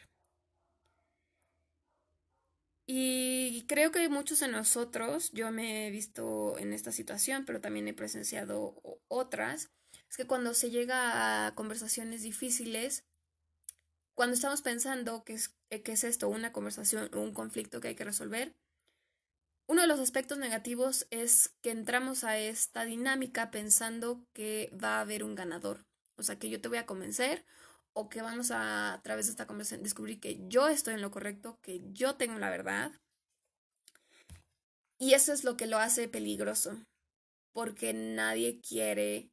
Y 2.88 3.64
creo 3.68 3.92
que 3.92 4.10
muchos 4.10 4.40
de 4.40 4.48
nosotros, 4.48 5.32
yo 5.32 5.52
me 5.52 5.86
he 5.86 5.92
visto 5.92 6.58
en 6.58 6.74
esta 6.74 6.92
situación, 6.92 7.46
pero 7.46 7.62
también 7.62 7.88
he 7.88 7.94
presenciado 7.94 8.82
otras, 9.08 9.70
es 10.10 10.18
que 10.18 10.26
cuando 10.26 10.56
se 10.56 10.72
llega 10.72 11.46
a 11.46 11.54
conversaciones 11.54 12.24
difíciles, 12.24 13.04
cuando 14.16 14.34
estamos 14.34 14.64
pensando 14.64 15.24
que 15.24 15.34
es, 15.34 15.56
que 15.70 15.92
es 15.92 16.04
esto, 16.04 16.28
una 16.28 16.52
conversación 16.52 17.14
o 17.14 17.20
un 17.20 17.36
conflicto 17.36 17.80
que 17.80 17.90
hay 17.90 17.96
que 17.96 18.04
resolver, 18.04 18.56
uno 19.70 19.84
de 19.84 19.88
los 19.88 20.00
aspectos 20.00 20.40
negativos 20.40 21.06
es 21.12 21.50
que 21.62 21.70
entramos 21.70 22.24
a 22.24 22.40
esta 22.40 22.86
dinámica 22.86 23.52
pensando 23.52 24.26
que 24.34 24.76
va 24.84 24.98
a 24.98 25.02
haber 25.02 25.24
un 25.24 25.36
ganador. 25.36 25.86
O 26.18 26.24
sea, 26.24 26.40
que 26.40 26.50
yo 26.50 26.60
te 26.60 26.70
voy 26.70 26.80
a 26.80 26.88
convencer 26.88 27.46
o 27.94 28.10
que 28.10 28.24
vamos 28.24 28.50
a, 28.50 28.94
a 28.94 29.02
través 29.04 29.28
de 29.28 29.32
esta 29.32 29.46
conversación, 29.46 29.84
descubrir 29.84 30.20
que 30.20 30.40
yo 30.48 30.68
estoy 30.68 30.96
en 30.96 31.04
lo 31.04 31.12
correcto, 31.12 31.60
que 31.62 31.84
yo 31.92 32.16
tengo 32.16 32.40
la 32.40 32.50
verdad. 32.50 33.00
Y 34.98 35.14
eso 35.14 35.34
es 35.34 35.44
lo 35.44 35.56
que 35.56 35.68
lo 35.68 35.78
hace 35.78 36.08
peligroso, 36.08 36.84
porque 37.54 37.94
nadie 37.94 38.62
quiere, 38.62 39.30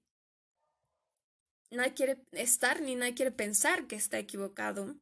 nadie 1.71 1.95
quiere 1.95 2.23
estar 2.33 2.83
ni 2.83 2.95
nadie 2.95 3.14
quiere 3.14 3.33
pensar 3.33 3.87
que 3.87 3.97
está 3.97 4.19
equivocado. 4.19 4.97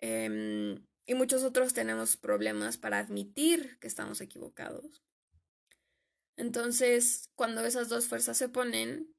Em, 0.00 0.86
y 1.06 1.14
muchos 1.14 1.42
otros 1.42 1.74
tenemos 1.74 2.16
problemas 2.16 2.76
para 2.76 2.98
admitir 2.98 3.78
que 3.80 3.88
estamos 3.88 4.20
equivocados. 4.20 5.02
Entonces, 6.36 7.30
cuando 7.34 7.64
esas 7.64 7.88
dos 7.88 8.06
fuerzas 8.06 8.36
se 8.38 8.48
ponen, 8.48 9.14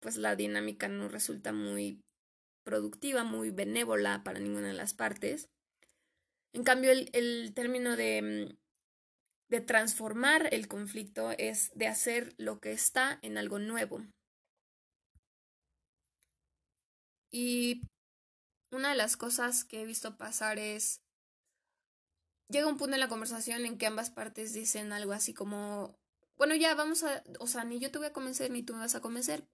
pues 0.00 0.16
la 0.16 0.36
dinámica 0.36 0.88
no 0.88 1.08
resulta 1.08 1.52
muy 1.52 2.02
productiva, 2.64 3.24
muy 3.24 3.50
benévola 3.50 4.22
para 4.24 4.40
ninguna 4.40 4.68
de 4.68 4.74
las 4.74 4.94
partes. 4.94 5.48
En 6.52 6.64
cambio, 6.64 6.90
el, 6.90 7.52
término 7.54 7.96
de, 7.96 8.56
de 9.48 9.60
transformar 9.60 10.52
el 10.52 10.68
conflicto 10.68 11.30
es 11.32 11.70
de 11.74 11.86
hacer 11.86 12.34
lo 12.36 12.60
que 12.60 12.72
está 12.72 13.18
en 13.22 13.38
algo 13.38 13.58
nuevo. 13.58 14.02
Y 17.32 17.82
una 18.70 18.90
de 18.90 18.96
las 18.96 19.16
cosas 19.16 19.64
que 19.64 19.82
he 19.82 19.84
visto 19.84 20.16
pasar 20.16 20.58
es, 20.58 21.02
llega 22.48 22.68
un 22.68 22.76
punto 22.76 22.94
en 22.94 23.00
la 23.00 23.08
conversación 23.08 23.64
en 23.64 23.78
que 23.78 23.86
ambas 23.86 24.10
partes 24.10 24.52
dicen 24.52 24.92
algo 24.92 25.12
así 25.12 25.34
como, 25.34 25.98
bueno, 26.36 26.54
ya 26.54 26.74
vamos 26.74 27.02
a, 27.02 27.22
o 27.38 27.46
sea, 27.46 27.64
ni 27.64 27.78
yo 27.78 27.90
te 27.90 27.98
voy 27.98 28.06
a 28.08 28.12
convencer 28.12 28.50
ni 28.50 28.62
tú 28.62 28.74
me 28.74 28.80
vas 28.80 28.94
a 28.94 29.00
convencer, 29.00 29.46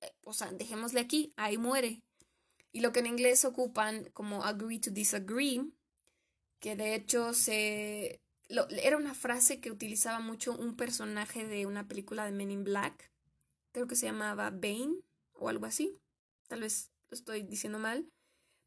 eh, 0.00 0.12
o 0.24 0.32
sea, 0.32 0.52
dejémosle 0.52 1.00
aquí, 1.00 1.32
ahí 1.36 1.58
muere. 1.58 2.02
Y 2.72 2.80
lo 2.80 2.92
que 2.92 3.00
en 3.00 3.06
inglés 3.06 3.44
ocupan 3.44 4.10
como 4.12 4.44
agree 4.44 4.80
to 4.80 4.90
disagree, 4.90 5.60
que 6.60 6.76
de 6.76 6.94
hecho 6.94 7.34
se... 7.34 8.22
era 8.48 8.96
una 8.96 9.14
frase 9.14 9.60
que 9.60 9.70
utilizaba 9.70 10.20
mucho 10.20 10.56
un 10.56 10.76
personaje 10.76 11.46
de 11.46 11.66
una 11.66 11.88
película 11.88 12.24
de 12.24 12.32
Men 12.32 12.52
in 12.52 12.64
Black, 12.64 13.10
creo 13.72 13.86
que 13.86 13.96
se 13.96 14.06
llamaba 14.06 14.50
Bane 14.50 15.00
o 15.32 15.48
algo 15.48 15.66
así, 15.66 15.98
tal 16.48 16.60
vez 16.60 16.90
lo 17.08 17.16
estoy 17.16 17.42
diciendo 17.42 17.78
mal, 17.78 18.08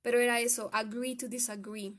pero 0.03 0.19
era 0.19 0.39
eso, 0.39 0.69
agree 0.71 1.15
to 1.15 1.27
disagree. 1.27 1.97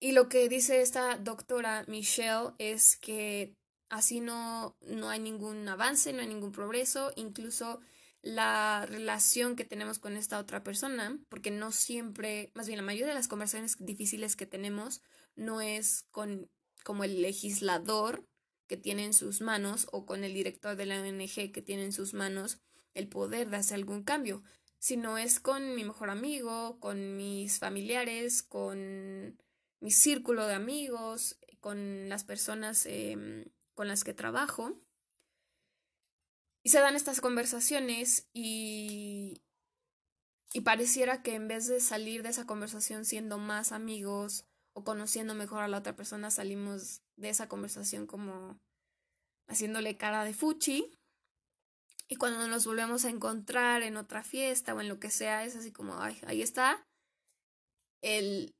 Y 0.00 0.12
lo 0.12 0.28
que 0.28 0.48
dice 0.48 0.80
esta 0.80 1.16
doctora 1.18 1.84
Michelle 1.86 2.54
es 2.58 2.96
que 2.96 3.54
así 3.90 4.20
no, 4.20 4.76
no 4.80 5.10
hay 5.10 5.20
ningún 5.20 5.68
avance, 5.68 6.12
no 6.12 6.22
hay 6.22 6.26
ningún 6.26 6.52
progreso, 6.52 7.12
incluso 7.16 7.80
la 8.22 8.86
relación 8.86 9.56
que 9.56 9.64
tenemos 9.64 9.98
con 9.98 10.16
esta 10.16 10.38
otra 10.38 10.62
persona, 10.62 11.18
porque 11.28 11.50
no 11.50 11.70
siempre, 11.70 12.50
más 12.54 12.66
bien 12.66 12.78
la 12.78 12.82
mayoría 12.82 13.08
de 13.08 13.14
las 13.14 13.28
conversaciones 13.28 13.76
difíciles 13.78 14.36
que 14.36 14.46
tenemos 14.46 15.02
no 15.36 15.60
es 15.60 16.06
con 16.10 16.50
como 16.82 17.04
el 17.04 17.20
legislador 17.20 18.26
que 18.66 18.76
tiene 18.76 19.04
en 19.04 19.12
sus 19.12 19.40
manos 19.42 19.86
o 19.92 20.06
con 20.06 20.24
el 20.24 20.32
director 20.32 20.76
de 20.76 20.86
la 20.86 21.00
ONG 21.00 21.52
que 21.52 21.62
tiene 21.62 21.84
en 21.84 21.92
sus 21.92 22.14
manos 22.14 22.58
el 22.94 23.08
poder 23.08 23.50
de 23.50 23.56
hacer 23.56 23.76
algún 23.76 24.02
cambio, 24.02 24.42
sino 24.80 25.18
es 25.18 25.38
con 25.38 25.74
mi 25.74 25.84
mejor 25.84 26.10
amigo, 26.10 26.80
con 26.80 27.16
mis 27.16 27.58
familiares, 27.58 28.42
con 28.42 29.38
mi 29.80 29.90
círculo 29.90 30.46
de 30.46 30.54
amigos, 30.54 31.38
con 31.60 32.08
las 32.08 32.24
personas 32.24 32.86
em, 32.86 33.44
con 33.74 33.88
las 33.88 34.04
que 34.04 34.14
trabajo. 34.14 34.82
Y 36.62 36.70
se 36.70 36.80
dan 36.80 36.96
estas 36.96 37.20
conversaciones 37.20 38.28
y, 38.32 39.42
y 40.52 40.62
pareciera 40.62 41.22
que 41.22 41.34
en 41.34 41.46
vez 41.48 41.66
de 41.66 41.80
salir 41.80 42.22
de 42.22 42.30
esa 42.30 42.46
conversación 42.46 43.04
siendo 43.04 43.38
más 43.38 43.72
amigos 43.72 44.46
o 44.72 44.82
conociendo 44.82 45.34
mejor 45.34 45.62
a 45.62 45.68
la 45.68 45.78
otra 45.78 45.94
persona, 45.94 46.30
salimos 46.30 47.02
de 47.16 47.28
esa 47.28 47.48
conversación 47.48 48.06
como 48.06 48.58
haciéndole 49.46 49.96
cara 49.98 50.24
de 50.24 50.32
fuchi. 50.32 50.90
Y 52.10 52.16
cuando 52.16 52.48
nos 52.48 52.66
volvemos 52.66 53.04
a 53.04 53.08
encontrar 53.08 53.82
en 53.82 53.96
otra 53.96 54.24
fiesta 54.24 54.74
o 54.74 54.80
en 54.80 54.88
lo 54.88 54.98
que 54.98 55.10
sea, 55.10 55.44
es 55.44 55.54
así 55.54 55.70
como, 55.70 56.00
ay, 56.02 56.20
ahí 56.26 56.42
está. 56.42 56.84
El, 58.02 58.52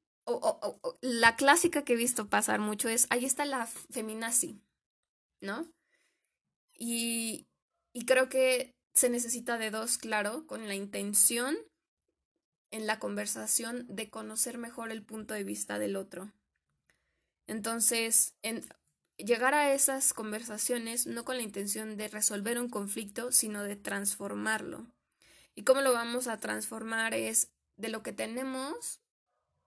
la 1.01 1.35
clásica 1.35 1.85
que 1.85 1.95
he 1.95 1.97
visto 1.97 2.29
pasar 2.29 2.61
mucho 2.61 2.89
es, 2.89 3.09
ahí 3.11 3.25
está 3.25 3.45
la 3.45 3.67
feminazi, 3.67 4.63
¿no? 5.43 5.69
Y, 6.79 7.49
y 7.93 8.07
creo 8.07 8.29
que 8.29 8.77
se 8.95 9.11
necesita 9.11 9.59
de 9.59 9.73
dos, 9.73 9.99
claro, 9.99 10.47
con 10.47 10.69
la 10.69 10.77
intención 10.77 11.59
en 12.71 12.87
la 12.87 13.01
conversación 13.01 13.85
de 13.89 14.11
conocer 14.11 14.59
mejor 14.59 14.93
el 14.93 15.03
punto 15.03 15.35
de 15.35 15.43
vista 15.43 15.81
del 15.81 15.97
otro. 15.97 16.31
Entonces, 17.49 18.37
en, 18.43 18.65
llegar 19.25 19.55
a 19.55 19.73
esas 19.75 20.13
conversaciones 20.13 21.07
no 21.07 21.25
con 21.25 21.37
la 21.37 21.43
intención 21.43 21.97
de 21.97 22.09
resolver 22.09 22.59
un 22.59 22.69
conflicto, 22.69 23.33
sino 23.33 23.63
de 23.63 23.77
transformarlo. 23.77 24.87
¿Y 25.55 25.65
cómo 25.65 25.81
lo 25.81 25.93
vamos 25.93 26.27
a 26.27 26.39
transformar? 26.39 27.15
Es 27.15 27.51
de 27.77 27.89
lo 27.89 28.03
que 28.03 28.13
tenemos 28.13 29.01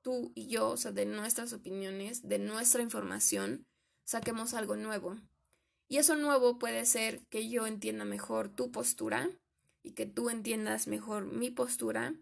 tú 0.02 0.32
y 0.36 0.48
yo, 0.48 0.70
o 0.70 0.78
sea, 0.78 0.92
de 0.92 1.06
nuestras 1.06 1.54
opiniones, 1.54 2.28
de 2.28 2.40
nuestra 2.40 2.82
información, 2.82 3.66
saquemos 4.04 4.54
algo 4.54 4.76
nuevo. 4.76 5.18
Y 5.88 5.98
eso 5.98 6.16
nuevo 6.16 6.60
puede 6.60 6.86
ser 6.86 7.26
que 7.28 7.50
yo 7.50 7.68
entienda 7.68 8.06
mejor 8.06 8.50
tu 8.50 8.72
postura 8.72 9.30
y 9.82 9.92
que 9.92 10.06
tú 10.06 10.30
entiendas 10.30 10.88
mejor 10.88 11.26
mi 11.26 11.52
postura 11.52 12.16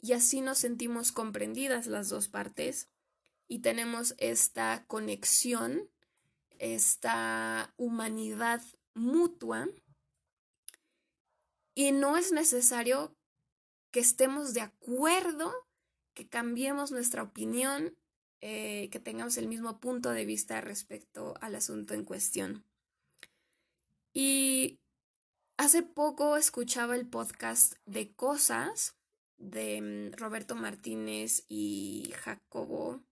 y 0.00 0.12
así 0.12 0.40
nos 0.40 0.58
sentimos 0.58 1.12
comprendidas 1.12 1.86
las 1.86 2.08
dos 2.08 2.28
partes 2.28 2.88
y 3.48 3.60
tenemos 3.60 4.14
esta 4.18 4.84
conexión, 4.86 5.88
esta 6.58 7.72
humanidad 7.76 8.62
mutua 8.94 9.68
y 11.74 11.92
no 11.92 12.16
es 12.16 12.32
necesario 12.32 13.16
que 13.92 14.00
estemos 14.00 14.52
de 14.52 14.62
acuerdo, 14.62 15.54
que 16.14 16.28
cambiemos 16.28 16.90
nuestra 16.90 17.22
opinión, 17.22 17.96
eh, 18.40 18.88
que 18.90 19.00
tengamos 19.00 19.36
el 19.36 19.46
mismo 19.46 19.78
punto 19.78 20.10
de 20.10 20.24
vista 20.24 20.60
respecto 20.60 21.34
al 21.40 21.54
asunto 21.54 21.94
en 21.94 22.04
cuestión. 22.04 22.64
Y 24.12 24.80
hace 25.56 25.82
poco 25.82 26.36
escuchaba 26.36 26.96
el 26.96 27.08
podcast 27.08 27.74
de 27.86 28.12
Cosas 28.12 28.96
de 29.36 29.80
mm, 29.80 30.18
Roberto 30.18 30.56
Martínez 30.56 31.44
y 31.48 32.12
Jacobo, 32.16 33.04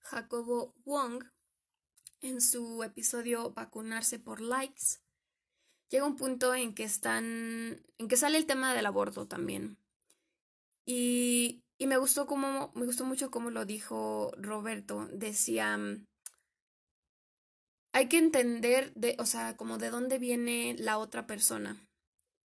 Jacobo 0.00 0.74
Wong 0.84 1.24
en 2.20 2.40
su 2.40 2.82
episodio 2.82 3.52
Vacunarse 3.52 4.18
por 4.18 4.40
likes. 4.40 5.00
Llega 5.88 6.06
un 6.06 6.16
punto 6.16 6.54
en 6.54 6.74
que 6.74 6.84
están, 6.84 7.82
en 7.98 8.08
que 8.08 8.16
sale 8.16 8.38
el 8.38 8.46
tema 8.46 8.74
del 8.74 8.86
aborto 8.86 9.26
también. 9.26 9.78
Y, 10.84 11.62
y 11.78 11.86
me 11.86 11.96
gustó 11.96 12.26
como, 12.26 12.72
me 12.74 12.86
gustó 12.86 13.04
mucho 13.04 13.30
como 13.30 13.50
lo 13.50 13.64
dijo 13.64 14.32
Roberto. 14.36 15.08
Decía, 15.12 15.78
hay 17.92 18.08
que 18.08 18.18
entender 18.18 18.92
de, 18.94 19.16
o 19.18 19.26
sea, 19.26 19.56
como 19.56 19.78
de 19.78 19.90
dónde 19.90 20.18
viene 20.18 20.76
la 20.78 20.98
otra 20.98 21.26
persona. 21.26 21.80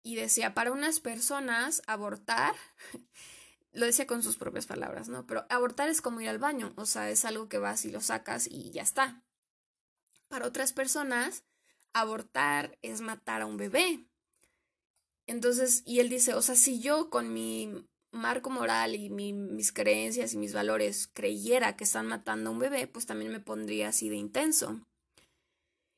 Y 0.04 0.16
decía, 0.16 0.54
para 0.54 0.72
unas 0.72 1.00
personas, 1.00 1.82
abortar, 1.86 2.54
lo 3.72 3.86
decía 3.86 4.06
con 4.06 4.22
sus 4.22 4.36
propias 4.36 4.66
palabras, 4.66 5.08
¿no? 5.08 5.26
Pero 5.26 5.46
abortar 5.48 5.88
es 5.88 6.00
como 6.00 6.20
ir 6.20 6.28
al 6.28 6.38
baño, 6.38 6.72
o 6.76 6.86
sea, 6.86 7.10
es 7.10 7.24
algo 7.24 7.48
que 7.48 7.58
vas 7.58 7.84
y 7.84 7.90
lo 7.90 8.00
sacas 8.00 8.46
y 8.48 8.70
ya 8.70 8.82
está. 8.82 9.24
Para 10.32 10.46
otras 10.46 10.72
personas, 10.72 11.44
abortar 11.92 12.78
es 12.80 13.02
matar 13.02 13.42
a 13.42 13.46
un 13.46 13.58
bebé. 13.58 14.08
Entonces, 15.26 15.82
y 15.84 16.00
él 16.00 16.08
dice, 16.08 16.32
o 16.32 16.40
sea, 16.40 16.54
si 16.54 16.80
yo 16.80 17.10
con 17.10 17.34
mi 17.34 17.86
marco 18.12 18.48
moral 18.48 18.94
y 18.94 19.10
mis 19.10 19.72
creencias 19.72 20.32
y 20.32 20.38
mis 20.38 20.54
valores 20.54 21.10
creyera 21.12 21.76
que 21.76 21.84
están 21.84 22.06
matando 22.06 22.48
a 22.48 22.52
un 22.54 22.60
bebé, 22.60 22.86
pues 22.86 23.04
también 23.04 23.30
me 23.30 23.40
pondría 23.40 23.88
así 23.88 24.08
de 24.08 24.16
intenso. 24.16 24.80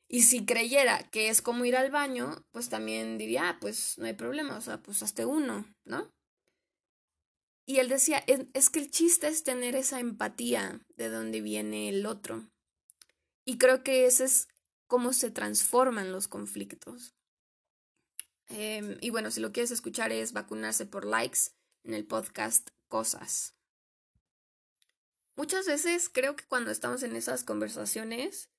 Y 0.09 0.23
si 0.23 0.45
creyera 0.45 1.09
que 1.11 1.29
es 1.29 1.41
como 1.41 1.63
ir 1.63 1.77
al 1.77 1.89
baño, 1.89 2.45
pues 2.51 2.67
también 2.67 3.17
diría, 3.17 3.47
ah, 3.47 3.57
pues 3.61 3.97
no 3.99 4.05
hay 4.05 4.15
problema, 4.15 4.57
o 4.57 4.61
sea, 4.61 4.81
pues 4.81 5.01
hazte 5.01 5.23
uno, 5.23 5.65
¿no? 5.85 6.11
Y 7.65 7.77
él 7.77 7.87
decía, 7.87 8.21
es, 8.27 8.69
que 8.69 8.79
el 8.79 8.91
chiste 8.91 9.29
es 9.29 9.45
tener 9.45 9.77
esa 9.77 10.01
empatía 10.01 10.81
de 10.97 11.07
dónde 11.07 11.39
viene 11.39 11.87
el 11.87 12.05
otro. 12.05 12.51
Y 13.45 13.57
creo 13.57 13.83
que 13.83 14.05
ese 14.05 14.25
es 14.25 14.47
cómo 14.87 15.13
se 15.13 15.31
transforman 15.31 16.11
los 16.11 16.27
conflictos. 16.27 17.15
Em, 18.47 18.97
y 19.01 19.09
bueno, 19.09 19.31
si 19.31 19.39
lo 19.39 19.51
quieres 19.51 19.71
escuchar 19.71 20.11
es 20.11 20.33
vacunarse 20.33 20.85
por 20.85 21.05
likes 21.05 21.51
en 21.83 21.93
el 21.93 22.05
podcast 22.05 22.69
Cosas. 22.87 23.55
Muchas 25.35 25.65
veces 25.65 26.09
creo 26.09 26.35
que 26.35 26.45
cuando 26.45 26.71
estamos 26.71 27.03
en 27.03 27.15
esas 27.15 27.43
conversaciones 27.43 28.49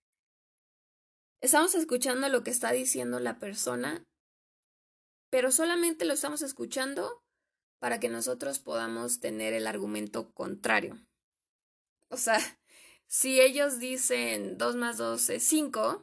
Estamos 1.43 1.75
escuchando 1.75 2.29
lo 2.29 2.43
que 2.43 2.51
está 2.51 2.73
diciendo 2.73 3.21
la 3.21 3.39
persona, 3.39 4.05
pero 5.31 5.53
solamente 5.53 6.07
lo 6.07 6.15
estamos 6.15 6.41
escuchando 6.41 7.23
para 7.79 8.01
que 8.01 8.09
nosotros 8.09 8.59
podamos 8.59 9.21
tener 9.21 9.53
el 9.53 9.67
argumento 9.67 10.33
contrario. 10.33 10.99
O 12.09 12.17
sea, 12.17 12.39
si 13.09 13.41
ellos 13.41 13.79
dicen 13.79 14.59
2 14.59 14.77
más 14.77 14.97
2 14.97 15.31
es 15.31 15.43
5 15.45 16.03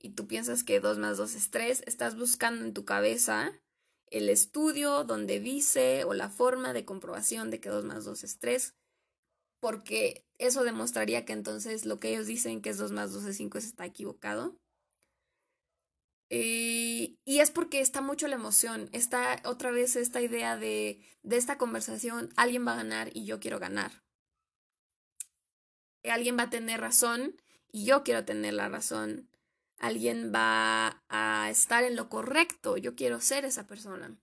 y 0.00 0.10
tú 0.10 0.26
piensas 0.26 0.62
que 0.64 0.80
2 0.80 0.98
más 0.98 1.16
2 1.16 1.34
es 1.34 1.50
3, 1.50 1.82
estás 1.86 2.16
buscando 2.16 2.64
en 2.64 2.74
tu 2.74 2.84
cabeza 2.84 3.52
el 4.10 4.28
estudio 4.28 5.04
donde 5.04 5.40
dice 5.40 6.04
o 6.04 6.14
la 6.14 6.28
forma 6.28 6.72
de 6.72 6.84
comprobación 6.84 7.50
de 7.50 7.60
que 7.60 7.68
2 7.68 7.84
más 7.84 8.04
2 8.04 8.24
es 8.24 8.38
3, 8.38 8.74
porque 9.60 10.24
eso 10.38 10.64
demostraría 10.64 11.24
que 11.24 11.32
entonces 11.32 11.86
lo 11.86 11.98
que 11.98 12.10
ellos 12.10 12.26
dicen 12.26 12.62
que 12.62 12.70
es 12.70 12.78
2 12.78 12.92
más 12.92 13.12
2 13.12 13.24
es 13.24 13.36
5 13.36 13.58
está 13.58 13.84
equivocado. 13.84 14.56
Eh, 16.28 17.16
y 17.24 17.38
es 17.38 17.50
porque 17.52 17.80
está 17.80 18.00
mucho 18.00 18.26
la 18.26 18.34
emoción, 18.34 18.88
está 18.92 19.40
otra 19.44 19.70
vez 19.70 19.94
esta 19.94 20.20
idea 20.20 20.56
de, 20.56 21.00
de 21.22 21.36
esta 21.36 21.56
conversación, 21.56 22.30
alguien 22.36 22.66
va 22.66 22.72
a 22.72 22.76
ganar 22.76 23.10
y 23.14 23.24
yo 23.24 23.38
quiero 23.38 23.60
ganar. 23.60 24.05
Alguien 26.10 26.38
va 26.38 26.44
a 26.44 26.50
tener 26.50 26.80
razón 26.80 27.34
y 27.72 27.84
yo 27.84 28.04
quiero 28.04 28.24
tener 28.24 28.54
la 28.54 28.68
razón. 28.68 29.28
Alguien 29.78 30.32
va 30.34 31.02
a 31.08 31.50
estar 31.50 31.84
en 31.84 31.96
lo 31.96 32.08
correcto, 32.08 32.76
yo 32.76 32.94
quiero 32.94 33.20
ser 33.20 33.44
esa 33.44 33.66
persona. 33.66 34.16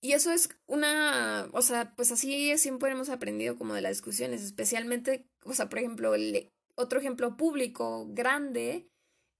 Y 0.00 0.12
eso 0.12 0.32
es 0.32 0.48
una, 0.66 1.48
o 1.52 1.60
sea, 1.60 1.94
pues 1.94 2.10
así 2.10 2.56
siempre 2.56 2.90
hemos 2.90 3.10
aprendido 3.10 3.58
como 3.58 3.74
de 3.74 3.82
las 3.82 3.92
discusiones, 3.96 4.42
especialmente, 4.42 5.26
o 5.44 5.52
sea, 5.52 5.68
por 5.68 5.78
ejemplo, 5.78 6.14
el 6.14 6.50
otro 6.74 7.00
ejemplo 7.00 7.36
público 7.36 8.06
grande 8.08 8.88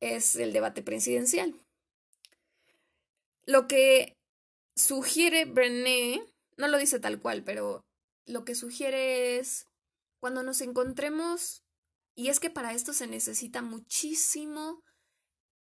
es 0.01 0.37
el 0.37 0.53
debate 0.53 0.83
presidencial. 0.83 1.55
Lo 3.47 3.67
que 3.69 4.17
sugiere 4.77 5.47
Brené, 5.47 6.23
no 6.57 6.69
lo 6.69 6.77
dice 6.79 7.01
tal 7.01 7.21
cual, 7.21 7.43
pero 7.43 7.83
lo 8.27 8.45
que 8.45 8.55
sugiere 8.55 9.39
es 9.39 9.67
cuando 10.21 10.43
nos 10.43 10.61
encontremos, 10.61 11.65
y 12.15 12.29
es 12.29 12.39
que 12.39 12.51
para 12.51 12.73
esto 12.73 12.93
se 12.93 13.07
necesita 13.07 13.63
muchísimo 13.63 14.83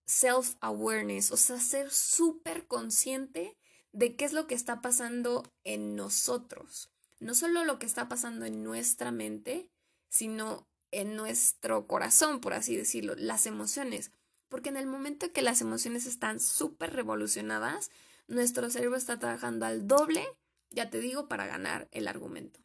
self-awareness, 0.06 1.32
o 1.32 1.38
sea, 1.38 1.60
ser 1.60 1.91
súper 1.91 2.67
consciente 2.67 3.58
de 3.91 4.15
qué 4.15 4.26
es 4.26 4.34
lo 4.34 4.48
que 4.48 4.56
está 4.56 4.82
pasando 4.82 5.43
en 5.63 5.96
nosotros. 5.96 6.91
No 7.20 7.34
solo 7.36 7.63
lo 7.63 7.80
que 7.80 7.86
está 7.86 8.08
pasando 8.08 8.46
en 8.46 8.63
nuestra 8.63 9.12
mente, 9.12 9.70
sino 10.10 10.67
en 10.91 11.15
nuestro 11.15 11.88
corazón, 11.88 12.39
por 12.39 12.54
así 12.54 12.76
decirlo, 12.76 13.15
las 13.15 13.46
emociones. 13.46 14.12
Porque 14.50 14.70
en 14.70 14.78
el 14.78 14.86
momento 14.86 15.34
que 15.34 15.41
las 15.41 15.62
emociones 15.62 16.06
están 16.06 16.39
súper 16.39 16.93
revolucionadas, 16.93 17.91
nuestro 18.28 18.70
cerebro 18.70 18.98
está 18.98 19.20
trabajando 19.20 19.65
al 19.65 19.88
doble, 19.88 20.26
ya 20.70 20.89
te 20.89 21.00
digo, 21.00 21.28
para 21.28 21.48
ganar 21.48 21.88
el 21.91 22.08
argumento. 22.08 22.62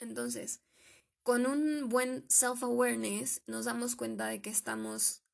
Entonces, 0.00 0.60
con 1.24 1.46
un 1.46 1.88
buen 1.88 2.24
self-awareness 2.28 3.42
nos 3.48 3.64
damos 3.64 3.96
cuenta 3.96 4.28
de 4.28 4.40
que 4.40 4.50
estamos 4.50 5.24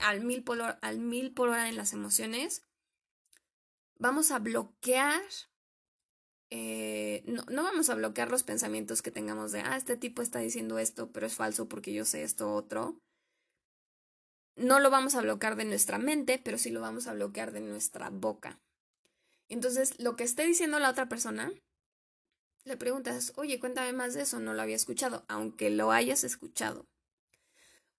al 0.00 0.22
mil, 0.22 0.44
por 0.44 0.60
hora, 0.60 0.78
al 0.82 0.98
mil 0.98 1.32
por 1.32 1.48
hora 1.48 1.70
en 1.70 1.76
las 1.76 1.94
emociones. 1.94 2.62
Vamos 3.96 4.30
a 4.30 4.38
bloquear, 4.38 5.22
eh, 6.50 7.22
no, 7.26 7.44
no 7.48 7.62
vamos 7.62 7.88
a 7.88 7.94
bloquear 7.94 8.30
los 8.30 8.42
pensamientos 8.42 9.00
que 9.00 9.10
tengamos 9.10 9.52
de, 9.52 9.60
ah, 9.60 9.78
este 9.78 9.96
tipo 9.96 10.20
está 10.20 10.40
diciendo 10.40 10.78
esto, 10.78 11.10
pero 11.10 11.26
es 11.26 11.34
falso 11.34 11.66
porque 11.68 11.94
yo 11.94 12.04
sé 12.04 12.22
esto 12.22 12.52
otro 12.52 12.98
no 14.56 14.80
lo 14.80 14.90
vamos 14.90 15.14
a 15.14 15.20
bloquear 15.20 15.56
de 15.56 15.64
nuestra 15.64 15.98
mente, 15.98 16.40
pero 16.42 16.58
sí 16.58 16.70
lo 16.70 16.80
vamos 16.80 17.06
a 17.06 17.14
bloquear 17.14 17.52
de 17.52 17.60
nuestra 17.60 18.10
boca. 18.10 18.60
Entonces, 19.48 19.98
lo 20.00 20.16
que 20.16 20.24
esté 20.24 20.46
diciendo 20.46 20.78
la 20.78 20.90
otra 20.90 21.08
persona, 21.08 21.52
le 22.64 22.76
preguntas, 22.76 23.32
oye, 23.36 23.60
cuéntame 23.60 23.92
más 23.92 24.14
de 24.14 24.22
eso, 24.22 24.40
no 24.40 24.54
lo 24.54 24.62
había 24.62 24.76
escuchado, 24.76 25.24
aunque 25.28 25.70
lo 25.70 25.92
hayas 25.92 26.24
escuchado. 26.24 26.86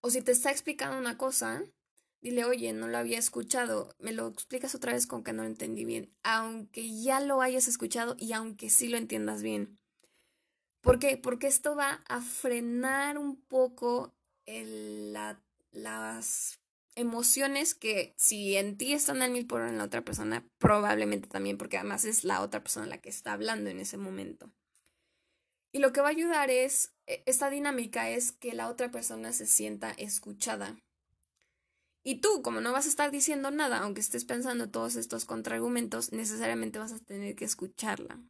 O 0.02 0.10
si 0.10 0.22
te 0.22 0.32
está 0.32 0.52
explicando 0.52 0.98
una 0.98 1.18
cosa, 1.18 1.64
dile, 2.22 2.46
oye, 2.46 2.74
no 2.74 2.88
lo 2.88 2.98
había 2.98 3.20
escuchado, 3.20 3.96
me 4.00 4.12
lo 4.12 4.28
explicas 4.28 4.76
otra 4.76 4.94
vez 4.94 5.08
con 5.08 5.24
que 5.24 5.34
no 5.34 5.44
lo 5.44 5.50
entendí 5.50 5.86
bien, 5.86 6.14
aunque 6.24 7.02
ya 7.02 7.20
lo 7.20 7.42
hayas 7.42 7.68
escuchado 7.68 8.16
y 8.20 8.34
aunque 8.34 8.70
sí 8.70 8.88
lo 8.88 8.98
entiendas 8.98 9.42
bien. 9.42 9.80
¿Por 10.82 11.00
qué? 11.00 11.18
Porque 11.18 11.48
esto 11.48 11.76
va 11.76 12.04
a 12.08 12.22
frenar 12.22 13.18
un 13.18 13.42
poco 13.42 14.16
el, 14.46 15.14
la 15.14 15.42
las 15.72 16.60
emociones 16.96 17.76
que 17.76 18.14
si 18.18 18.56
en 18.56 18.78
ti 18.78 18.94
están 18.94 19.22
al 19.22 19.32
mil 19.32 19.46
por 19.46 19.62
hora 19.62 19.70
en 19.70 19.78
la 19.78 19.84
otra 19.84 20.04
persona, 20.04 20.48
probablemente 20.58 21.28
también, 21.28 21.58
porque 21.58 21.78
además 21.78 22.06
es 22.06 22.24
la 22.24 22.42
otra 22.42 22.62
persona 22.62 22.88
la 22.88 23.02
que 23.02 23.10
está 23.10 23.34
hablando 23.34 23.70
en 23.70 23.80
ese 23.80 23.98
momento. 23.98 24.52
Y 25.72 25.80
lo 25.80 25.92
que 25.92 26.00
va 26.00 26.08
a 26.08 26.12
ayudar 26.12 26.50
es, 26.50 26.94
e, 27.06 27.22
esta 27.26 27.50
dinámica 27.50 28.10
es 28.10 28.32
que 28.32 28.54
la 28.54 28.70
otra 28.70 28.92
persona 28.92 29.34
se 29.34 29.46
sienta 29.46 29.92
escuchada. 29.92 30.78
Y 32.02 32.22
tú, 32.22 32.42
como 32.42 32.62
no 32.62 32.72
vas 32.72 32.86
a 32.86 32.90
estar 32.90 33.12
diciendo 33.12 33.52
nada, 33.52 33.80
aunque 33.80 34.00
estés 34.00 34.24
pensando 34.26 34.70
todos 34.70 34.96
estos 34.96 35.26
contraargumentos, 35.26 36.14
necesariamente 36.14 36.80
vas 36.80 36.94
a 36.94 37.00
tener 37.00 37.36
que 37.36 37.46
escucharla. 37.46 38.22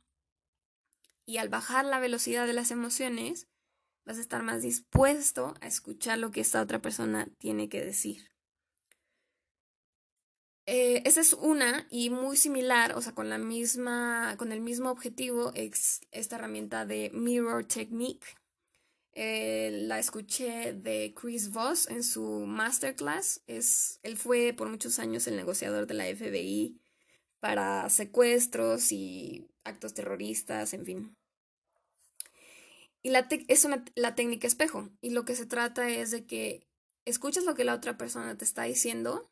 Y 1.28 1.38
al 1.38 1.50
bajar 1.50 1.86
la 1.86 2.00
velocidad 2.00 2.48
de 2.48 2.54
las 2.54 2.72
emociones, 2.72 3.48
vas 4.06 4.18
a 4.18 4.22
estar 4.22 4.44
más 4.44 4.62
dispuesto 4.62 5.54
a 5.62 5.68
escuchar 5.68 6.18
lo 6.18 6.32
que 6.32 6.42
esta 6.42 6.62
otra 6.62 6.82
persona 6.82 7.28
tiene 7.38 7.70
que 7.70 7.84
decir. 7.84 8.35
Eh, 10.68 11.04
esa 11.06 11.22
es 11.22 11.34
una 11.34 11.86
y 11.92 12.10
muy 12.10 12.38
similar, 12.38 12.96
o 12.96 13.02
sea, 13.02 13.14
con 13.14 13.30
la 13.30 13.38
misma, 13.38 14.36
con 14.38 14.52
el 14.52 14.62
mismo 14.62 14.90
objetivo, 14.90 15.52
es 15.54 16.02
esta 16.12 16.38
herramienta 16.38 16.86
de 16.86 17.12
Mirror 17.14 17.66
Technique. 17.66 18.26
Eh, 19.14 19.70
la 19.84 20.00
escuché 20.00 20.74
de 20.74 21.14
Chris 21.16 21.52
Voss 21.52 21.88
en 21.90 22.04
su 22.04 22.46
masterclass. 22.48 23.42
Es, 23.48 24.00
él 24.04 24.18
fue 24.18 24.54
por 24.54 24.68
muchos 24.70 25.00
años 25.00 25.28
el 25.28 25.38
negociador 25.38 25.88
de 25.88 25.94
la 25.94 26.06
FBI 26.06 26.82
para 27.40 27.90
secuestros 27.90 28.92
y 28.92 29.48
actos 29.64 29.94
terroristas, 29.94 30.74
en 30.74 30.86
fin. 30.86 31.18
Y 33.04 33.12
la 33.12 33.28
es 33.48 33.66
una, 33.66 33.86
la 33.96 34.16
técnica 34.16 34.48
espejo. 34.48 34.90
Y 35.00 35.12
lo 35.12 35.26
que 35.26 35.36
se 35.36 35.46
trata 35.46 35.90
es 35.90 36.12
de 36.12 36.26
que 36.26 36.68
escuchas 37.06 37.46
lo 37.46 37.54
que 37.56 37.64
la 37.66 37.76
otra 37.76 37.98
persona 37.98 38.36
te 38.38 38.46
está 38.46 38.64
diciendo 38.64 39.32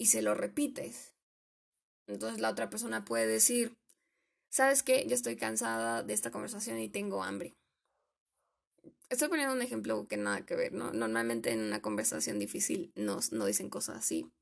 y 0.00 0.06
se 0.06 0.22
lo 0.22 0.34
repites. 0.34 1.12
Entonces 2.06 2.40
la 2.40 2.48
otra 2.48 2.70
persona 2.70 3.04
puede 3.04 3.26
decir, 3.26 3.76
¿sabes 4.48 4.82
qué? 4.82 5.04
Yo 5.06 5.14
estoy 5.14 5.36
cansada 5.36 6.02
de 6.02 6.14
esta 6.14 6.30
conversación 6.30 6.78
y 6.78 6.88
tengo 6.88 7.22
hambre. 7.22 7.54
Estoy 9.10 9.28
poniendo 9.28 9.54
un 9.54 9.60
ejemplo 9.60 10.08
que 10.08 10.16
nada 10.16 10.46
que 10.46 10.56
ver, 10.56 10.72
¿no? 10.72 10.90
Normalmente 10.94 11.50
en 11.50 11.60
una 11.60 11.82
conversación 11.82 12.38
difícil 12.38 12.92
no, 12.94 13.20
no 13.32 13.44
dicen 13.44 13.68
cosas 13.68 13.98
así. 13.98 14.32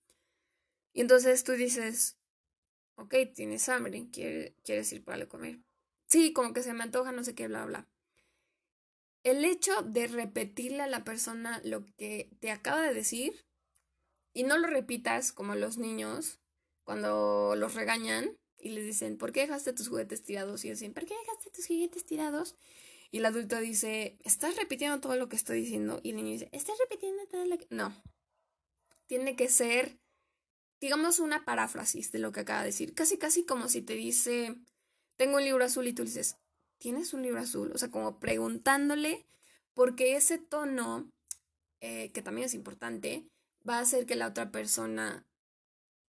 Y 0.93 1.01
entonces 1.01 1.43
tú 1.43 1.53
dices, 1.53 2.17
ok, 2.95 3.17
tienes 3.35 3.69
hambre, 3.69 4.07
¿quieres 4.13 4.93
ir 4.93 5.05
para 5.05 5.27
comer? 5.27 5.59
Sí, 6.07 6.33
como 6.33 6.53
que 6.53 6.63
se 6.63 6.73
me 6.73 6.85
antoja, 6.85 7.11
no 7.11 7.25
sé 7.25 7.35
qué, 7.35 7.49
bla, 7.49 7.67
bla 7.67 7.89
el 9.25 9.45
hecho 9.45 9.83
de 9.83 10.07
repetirle 10.07 10.83
a 10.83 10.87
la 10.87 11.05
persona 11.05 11.61
lo 11.65 11.85
que 11.97 12.31
te 12.41 12.51
acaba 12.51 12.83
de 12.83 12.95
decir 12.95 13.48
y 14.39 14.45
no 14.45 14.57
lo 14.57 14.69
repitas 14.69 15.33
como 15.33 15.57
los 15.57 15.79
niños 15.79 16.39
cuando 16.85 17.57
los 17.57 17.75
regañan 17.75 18.39
y 18.57 18.69
les 18.69 18.85
dicen, 18.85 19.19
¿por 19.19 19.33
qué 19.33 19.41
dejaste 19.41 19.73
tus 19.73 19.89
juguetes 19.89 20.23
tirados? 20.23 20.65
Y 20.65 20.71
dicen, 20.71 20.95
¿por 20.95 21.07
qué 21.07 21.15
dejaste 21.19 21.51
tus 21.51 21.67
juguetes 21.67 22.07
tirados? 22.07 22.55
Y 23.11 23.19
el 23.19 23.27
adulto 23.27 23.59
dice, 23.59 24.17
¿estás 24.23 24.55
repitiendo 24.55 25.01
todo 25.01 25.17
lo 25.17 25.29
que 25.29 25.35
estoy 25.35 25.63
diciendo? 25.63 25.99
Y 26.05 26.11
el 26.11 26.17
niño 26.17 26.31
dice, 26.31 26.49
¿estás 26.53 26.79
repitiendo 26.79 27.27
todo 27.27 27.47
lo 27.47 27.59
que... 27.59 27.67
No. 27.71 27.93
Tiene 29.09 29.35
que 29.35 29.49
ser, 29.49 29.99
digamos, 30.81 31.19
una 31.19 31.45
paráfrasis 31.45 32.13
de 32.13 32.21
lo 32.21 32.31
que 32.31 32.39
acaba 32.39 32.61
de 32.61 32.67
decir. 32.67 32.95
Casi, 32.95 33.19
casi 33.19 33.45
como 33.45 33.69
si 33.69 33.83
te 33.83 33.95
dice, 33.95 34.55
tengo 35.17 35.39
un 35.39 35.45
libro 35.45 35.65
azul 35.65 35.89
y 35.89 35.95
tú 35.95 36.05
dices, 36.05 36.37
¿tienes 36.79 37.13
un 37.13 37.23
libro 37.23 37.41
azul? 37.41 37.73
O 37.75 37.79
sea, 37.79 37.91
como 37.91 38.21
preguntándole, 38.21 39.27
porque 39.75 40.15
ese 40.15 40.39
tono, 40.39 41.11
eh, 41.81 42.13
que 42.13 42.23
también 42.23 42.47
es 42.47 42.55
importante, 42.55 43.29
va 43.69 43.79
a 43.79 43.83
hacer 43.83 44.07
que 44.07 44.17
la 44.17 44.29
otra 44.29 44.51
persona 44.51 45.27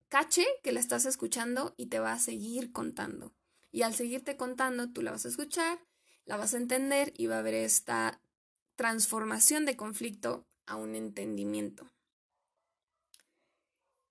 cache 0.08 0.45
que 0.63 0.72
la 0.72 0.80
estás 0.80 1.06
escuchando 1.06 1.74
y 1.78 1.88
te 1.88 2.00
va 2.00 2.13
a 2.13 2.19
seguir 2.19 2.72
contando. 2.72 3.34
Y 3.72 3.84
al 3.84 3.93
seguirte 3.93 4.38
contando, 4.38 4.91
tú 4.91 5.02
la 5.02 5.12
vas 5.12 5.26
a 5.26 5.30
escuchar, 5.30 5.80
la 6.26 6.38
vas 6.38 6.54
a 6.54 6.58
entender 6.58 7.13
y 7.15 7.28
va 7.28 7.36
a 7.36 7.39
haber 7.39 7.54
esta 7.54 8.22
transformación 8.76 9.65
de 9.65 9.76
conflicto 9.76 10.48
a 10.65 10.76
un 10.76 10.95
entendimiento. 10.95 11.91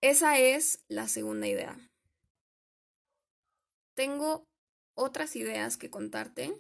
Esa 0.00 0.38
es 0.38 0.84
la 0.88 1.08
segunda 1.08 1.48
idea. 1.48 1.76
Tengo 3.94 4.46
otras 4.94 5.34
ideas 5.34 5.76
que 5.76 5.90
contarte, 5.90 6.54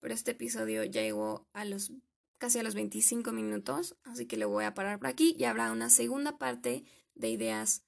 pero 0.00 0.14
este 0.14 0.30
episodio 0.30 0.84
ya 0.84 1.02
llegó 1.02 1.46
a 1.52 1.66
los 1.66 1.92
casi 2.38 2.58
a 2.58 2.62
los 2.62 2.74
25 2.74 3.32
minutos, 3.32 3.96
así 4.04 4.26
que 4.26 4.36
le 4.36 4.44
voy 4.44 4.64
a 4.64 4.74
parar 4.74 4.98
por 4.98 5.08
aquí 5.08 5.36
y 5.38 5.44
habrá 5.44 5.70
una 5.72 5.90
segunda 5.90 6.38
parte 6.38 6.84
de 7.14 7.28
ideas, 7.28 7.82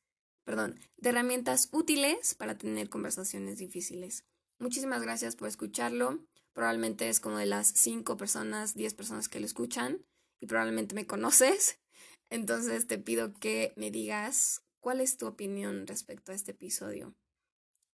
perdón, 0.45 0.79
de 0.97 1.11
herramientas 1.11 1.69
útiles 1.73 2.35
para 2.35 2.59
tener 2.59 2.89
conversaciones 2.89 3.59
difíciles. 3.59 4.25
Muchísimas 4.59 5.03
gracias 5.03 5.37
por 5.37 5.49
escucharlo. 5.49 6.27
Probablemente 6.53 7.09
es 7.09 7.21
como 7.21 7.39
de 7.39 7.47
las 7.47 7.69
5 7.69 8.17
personas, 8.17 8.75
10 8.75 8.95
personas 8.95 9.29
que 9.29 9.41
lo 9.41 9.47
escuchan 9.47 10.05
y 10.41 10.47
probablemente 10.47 10.95
me 10.95 11.07
conoces. 11.07 11.79
Entonces 12.31 12.87
te 12.87 12.99
pido 12.99 13.33
que 13.35 13.73
me 13.77 13.91
digas 13.91 14.63
cuál 14.81 15.01
es 15.01 15.17
tu 15.17 15.27
opinión 15.27 15.87
respecto 15.87 16.33
a 16.33 16.35
este 16.35 16.51
episodio. 16.51 17.15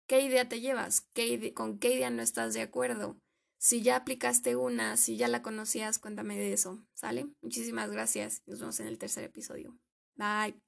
¿Qué 0.07 0.21
idea 0.21 0.47
te 0.47 0.61
llevas? 0.61 1.07
¿Con 1.53 1.79
qué 1.79 1.93
idea 1.93 2.09
no 2.09 2.21
estás 2.21 2.53
de 2.53 2.61
acuerdo? 2.61 3.17
Si 3.65 3.81
ya 3.81 3.95
aplicaste 3.95 4.55
una, 4.55 4.95
si 4.95 5.17
ya 5.17 5.27
la 5.27 5.41
conocías, 5.41 5.97
cuéntame 5.97 6.37
de 6.37 6.53
eso, 6.53 6.85
¿sale? 6.93 7.25
Muchísimas 7.41 7.89
gracias. 7.89 8.43
Nos 8.45 8.59
vemos 8.59 8.79
en 8.79 8.85
el 8.85 8.99
tercer 8.99 9.23
episodio. 9.23 9.75
Bye. 10.13 10.64